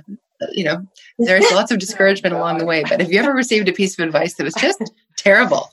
[0.52, 0.86] you know,
[1.20, 2.84] there's lots of discouragement along the way.
[2.84, 4.82] But have you ever received a piece of advice that was just
[5.18, 5.72] terrible?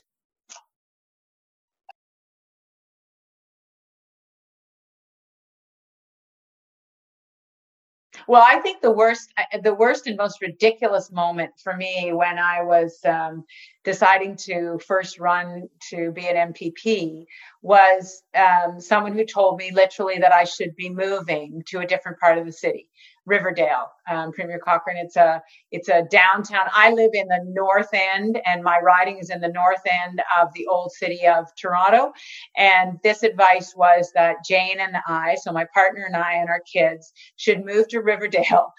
[8.27, 12.63] Well, I think the worst, the worst and most ridiculous moment for me when I
[12.63, 13.43] was um,
[13.83, 17.25] deciding to first run to be an MPP
[17.61, 22.19] was um, someone who told me literally that I should be moving to a different
[22.19, 22.89] part of the city.
[23.25, 24.97] Riverdale, um, Premier Cochrane.
[24.97, 26.67] It's a it's a downtown.
[26.73, 30.49] I live in the north end, and my riding is in the north end of
[30.53, 32.13] the old city of Toronto.
[32.55, 36.61] And this advice was that Jane and I, so my partner and I and our
[36.71, 38.71] kids, should move to Riverdale.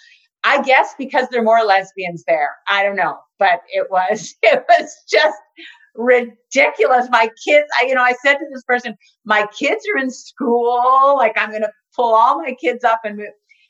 [0.44, 2.54] I guess because there are more lesbians there.
[2.68, 5.38] I don't know, but it was it was just
[5.96, 7.08] ridiculous.
[7.10, 11.14] My kids, I, you know, I said to this person, my kids are in school.
[11.16, 13.28] Like I'm going to pull all my kids up and move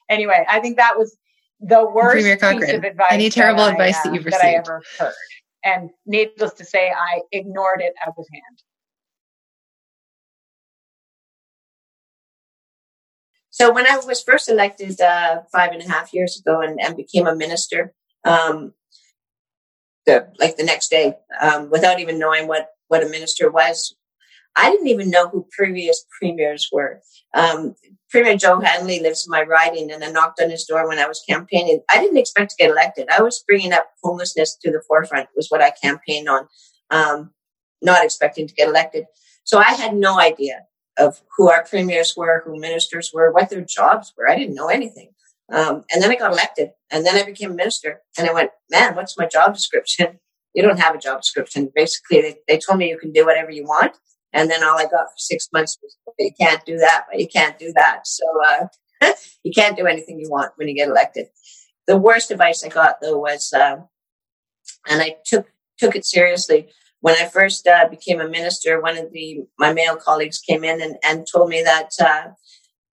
[0.08, 1.16] anyway, I think that was
[1.60, 3.06] the worst piece of advice.
[3.10, 4.42] Any terrible that advice I, that you've received?
[4.42, 5.12] That I ever heard.
[5.64, 8.62] And needless to say, I ignored it out of hand.
[13.50, 16.94] So when I was first elected uh, five and a half years ago and, and
[16.94, 18.74] became a minister, um,
[20.04, 23.96] the, like the next day, um, without even knowing what what a minister was,
[24.56, 27.02] I didn't even know who previous premiers were.
[27.34, 27.74] Um,
[28.10, 31.06] Premier Joe Handley lives in my riding, and I knocked on his door when I
[31.06, 31.82] was campaigning.
[31.90, 33.08] I didn't expect to get elected.
[33.10, 36.48] I was bringing up homelessness to the forefront, was what I campaigned on,
[36.90, 37.32] um,
[37.82, 39.04] not expecting to get elected.
[39.44, 40.62] So I had no idea
[40.98, 44.28] of who our premiers were, who ministers were, what their jobs were.
[44.28, 45.10] I didn't know anything.
[45.52, 48.96] Um, and then I got elected, and then I became minister, and I went, man,
[48.96, 50.20] what's my job description?
[50.54, 51.70] You don't have a job description.
[51.74, 53.94] Basically, they, they told me you can do whatever you want
[54.36, 57.26] and then all I got for six months was, you can't do that, but you
[57.26, 58.06] can't do that.
[58.06, 59.12] So, uh,
[59.42, 61.28] you can't do anything you want when you get elected.
[61.86, 63.76] The worst advice I got though was, uh,
[64.88, 65.46] and I took,
[65.78, 66.68] took it seriously.
[67.00, 70.82] When I first uh, became a minister, one of the, my male colleagues came in
[70.82, 72.32] and, and told me that, uh,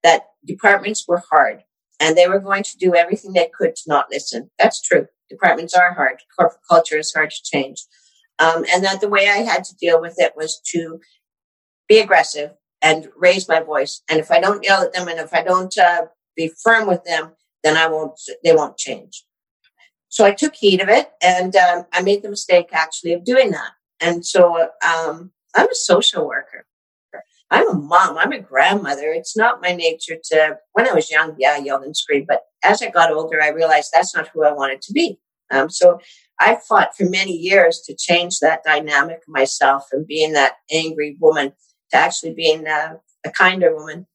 [0.04, 1.64] that departments were hard
[2.00, 4.50] and they were going to do everything they could to not listen.
[4.60, 5.08] That's true.
[5.30, 6.18] Departments are hard.
[6.38, 7.84] Corporate culture is hard to change.
[8.40, 11.00] Um, and that the way I had to deal with it was to
[11.88, 14.02] be aggressive and raise my voice.
[14.10, 16.06] And if I don't yell at them and if I don't uh,
[16.36, 17.32] be firm with them,
[17.64, 19.24] then I won't, they won't change.
[20.10, 23.52] So I took heed of it and um, I made the mistake actually of doing
[23.52, 23.72] that.
[24.00, 26.66] And so um, I'm a social worker.
[27.50, 28.18] I'm a mom.
[28.18, 29.12] I'm a grandmother.
[29.12, 32.28] It's not my nature to, when I was young, yeah, I yelled and screamed.
[32.28, 35.20] But as I got older, I realized that's not who I wanted to be.
[35.52, 36.00] Um, so
[36.40, 41.54] I fought for many years to change that dynamic myself and being that angry woman
[41.94, 44.08] to actually being a, a kinder woman.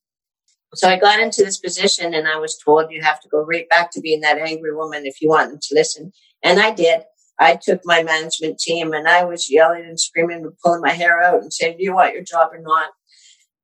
[0.74, 3.68] So I got into this position and I was told you have to go right
[3.70, 6.12] back to being that angry woman if you want them to listen.
[6.42, 7.02] And I did.
[7.40, 11.22] I took my management team and I was yelling and screaming and pulling my hair
[11.22, 12.90] out and saying, Do you want your job or not?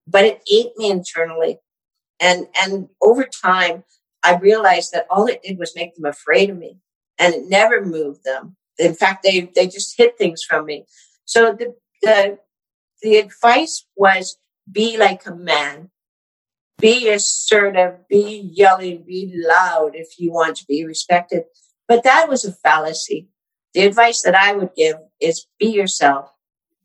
[0.07, 1.59] But it ate me internally.
[2.21, 3.85] And and over time
[4.23, 6.79] I realized that all it did was make them afraid of me.
[7.19, 8.57] And it never moved them.
[8.79, 10.87] In fact, they they just hid things from me.
[11.25, 12.39] So the the
[13.05, 14.39] the advice was
[14.71, 15.91] be like a man.
[16.79, 21.45] Be assertive, be yelling, be loud if you want to be respected.
[21.87, 23.29] But that was a fallacy.
[23.75, 26.31] The advice that I would give is be yourself.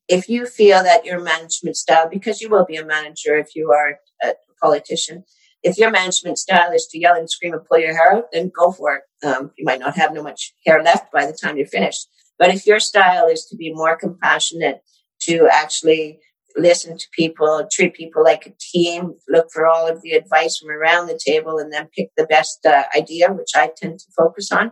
[0.09, 3.71] If you feel that your management style, because you will be a manager if you
[3.71, 5.23] are a politician,
[5.63, 8.51] if your management style is to yell and scream and pull your hair out, then
[8.53, 9.25] go for it.
[9.25, 12.07] Um, you might not have no much hair left by the time you're finished.
[12.37, 14.81] But if your style is to be more compassionate
[15.21, 16.19] to actually
[16.55, 20.69] listen to people, treat people like a team, look for all of the advice from
[20.69, 24.51] around the table, and then pick the best uh, idea, which I tend to focus
[24.51, 24.71] on,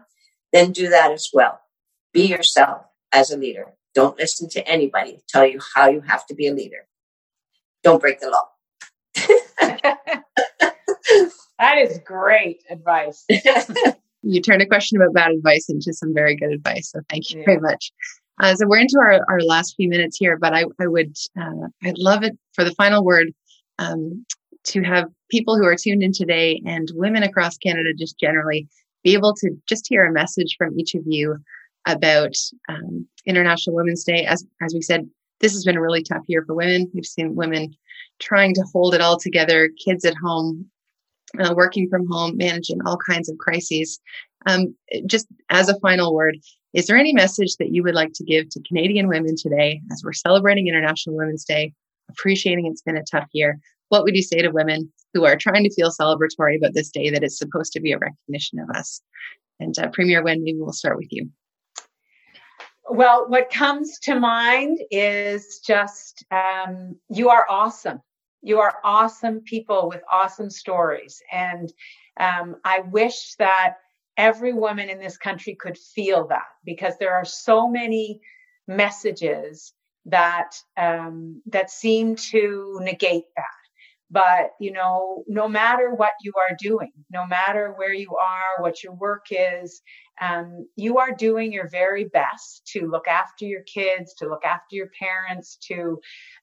[0.53, 1.59] then do that as well.
[2.13, 3.73] Be yourself as a leader.
[3.93, 6.87] Don't listen to anybody tell you how you have to be a leader.
[7.83, 8.47] Don't break the law.
[11.59, 13.25] that is great advice.
[14.23, 16.91] you turned a question about bad advice into some very good advice.
[16.91, 17.45] So thank you yeah.
[17.45, 17.91] very much.
[18.39, 21.67] Uh, so we're into our, our last few minutes here, but I, I would, uh,
[21.83, 23.33] I'd love it for the final word
[23.79, 24.25] um,
[24.65, 28.67] to have people who are tuned in today and women across Canada just generally
[29.03, 31.37] be able to just hear a message from each of you
[31.87, 32.35] about
[32.69, 34.25] um, International Women's Day.
[34.25, 35.09] As, as we said,
[35.39, 36.91] this has been a really tough year for women.
[36.93, 37.73] We've seen women
[38.19, 40.69] trying to hold it all together, kids at home,
[41.39, 43.99] uh, working from home, managing all kinds of crises.
[44.45, 44.75] Um,
[45.05, 46.37] just as a final word,
[46.73, 50.01] is there any message that you would like to give to Canadian women today as
[50.03, 51.73] we're celebrating International Women's Day,
[52.09, 53.59] appreciating it's been a tough year?
[53.89, 57.09] What would you say to women who are trying to feel celebratory about this day
[57.09, 59.01] that is supposed to be a recognition of us?
[59.59, 61.29] And uh, Premier Wynne, maybe we'll start with you.
[62.89, 68.01] Well, what comes to mind is just um, you are awesome.
[68.47, 71.21] You are awesome people with awesome stories.
[71.31, 71.71] And
[72.17, 73.75] um, I wish that
[74.15, 78.21] every woman in this country could feel that because there are so many
[78.65, 79.73] messages
[80.05, 83.66] that um, that seem to negate that
[84.09, 88.83] but you know no matter what you are doing no matter where you are what
[88.83, 89.81] your work is
[90.19, 94.75] um, you are doing your very best to look after your kids to look after
[94.75, 95.99] your parents to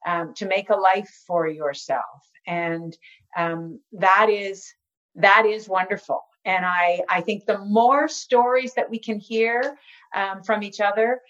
[0.07, 2.03] um, to make a life for yourself.
[2.47, 2.97] And
[3.36, 4.73] um, that is
[5.16, 6.20] that is wonderful.
[6.45, 9.77] And i i think the more stories that we can hear
[10.15, 11.20] um, from each other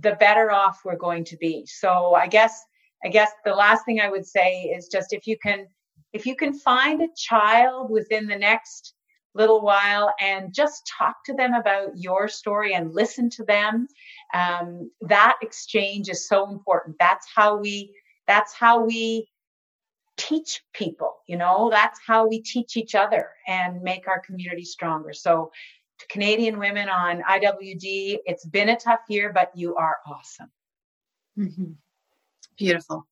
[0.00, 1.64] the better off we're going to be.
[1.66, 2.64] So i guess
[3.04, 5.66] I guess the last thing I would say is just if you can
[6.14, 8.94] if you can find a child within the next
[9.34, 13.88] little while and just talk to them about your story and listen to them
[14.32, 16.96] um, that exchange is so important.
[16.98, 17.92] That's how we
[18.26, 19.28] that's how we
[20.16, 21.68] teach people you know?
[21.70, 25.12] That's how we teach each other and make our community stronger.
[25.12, 25.50] So
[25.98, 30.50] to canadian women on iwd it's been a tough year but you are awesome.
[31.36, 31.72] Mm-hmm.
[32.56, 33.06] beautiful.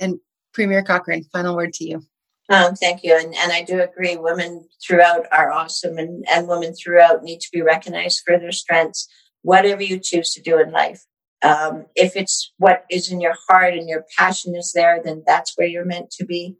[0.00, 0.18] And
[0.54, 2.02] premier cochrane final word to you
[2.48, 3.14] um, thank you.
[3.16, 7.48] And, and I do agree, women throughout are awesome and, and women throughout need to
[7.52, 9.08] be recognized for their strengths,
[9.42, 11.04] whatever you choose to do in life.
[11.42, 15.52] Um, if it's what is in your heart and your passion is there, then that's
[15.56, 16.56] where you're meant to be.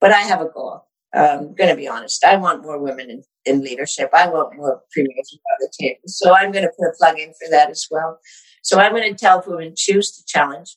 [0.00, 0.86] But I have a goal.
[1.14, 2.24] I'm um, going to be honest.
[2.24, 4.10] I want more women in, in leadership.
[4.12, 6.00] I want more premiers on the table.
[6.06, 8.18] So I'm going to put a plug in for that as well.
[8.62, 10.76] So I'm going to tell women choose to challenge.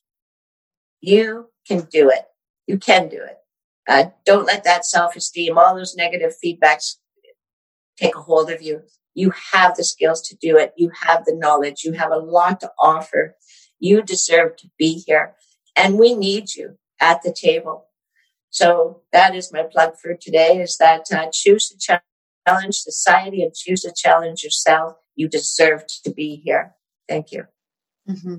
[1.01, 2.25] You can do it.
[2.67, 3.38] You can do it.
[3.89, 6.97] Uh, don't let that self esteem, all those negative feedbacks
[7.97, 8.83] take a hold of you.
[9.15, 10.73] You have the skills to do it.
[10.77, 11.83] You have the knowledge.
[11.83, 13.35] You have a lot to offer.
[13.79, 15.33] You deserve to be here.
[15.75, 17.87] And we need you at the table.
[18.51, 21.99] So that is my plug for today is that uh, choose to
[22.47, 24.97] challenge society and choose to challenge yourself.
[25.15, 26.75] You deserve to be here.
[27.07, 27.45] Thank you.
[28.07, 28.35] Mm-hmm.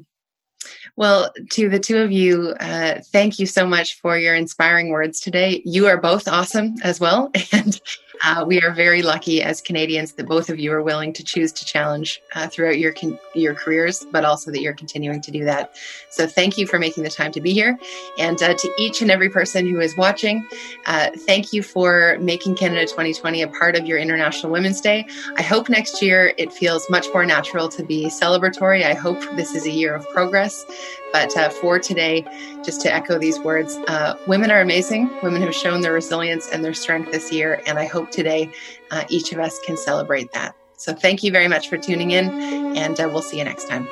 [0.97, 5.20] Well, to the two of you, uh, thank you so much for your inspiring words
[5.20, 5.62] today.
[5.65, 7.31] You are both awesome as well.
[7.53, 7.81] And
[8.22, 11.52] uh, we are very lucky as Canadians that both of you are willing to choose
[11.52, 15.44] to challenge uh, throughout your con- your careers, but also that you're continuing to do
[15.44, 15.74] that.
[16.10, 17.78] So thank you for making the time to be here,
[18.18, 20.47] and uh, to each and every person who is watching,
[20.86, 25.06] uh, thank you for making Canada 2020 a part of your International Women's Day.
[25.36, 28.84] I hope next year it feels much more natural to be celebratory.
[28.84, 30.64] I hope this is a year of progress.
[31.12, 32.24] But uh, for today,
[32.65, 35.11] just to echo these words, uh, women are amazing.
[35.23, 37.62] Women have shown their resilience and their strength this year.
[37.66, 38.51] And I hope today
[38.91, 40.55] uh, each of us can celebrate that.
[40.77, 42.31] So thank you very much for tuning in,
[42.77, 43.85] and uh, we'll see you next time.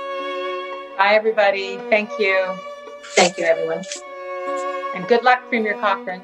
[0.96, 1.76] Bye, everybody.
[1.90, 2.56] Thank you.
[3.14, 3.84] Thank you, everyone.
[4.94, 6.22] And good luck, Premier Cochrane.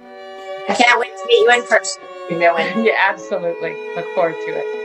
[0.69, 2.85] I can't wait to meet you in person, Premier Wynne.
[2.85, 3.77] yeah, absolutely.
[3.95, 4.84] Look forward to it.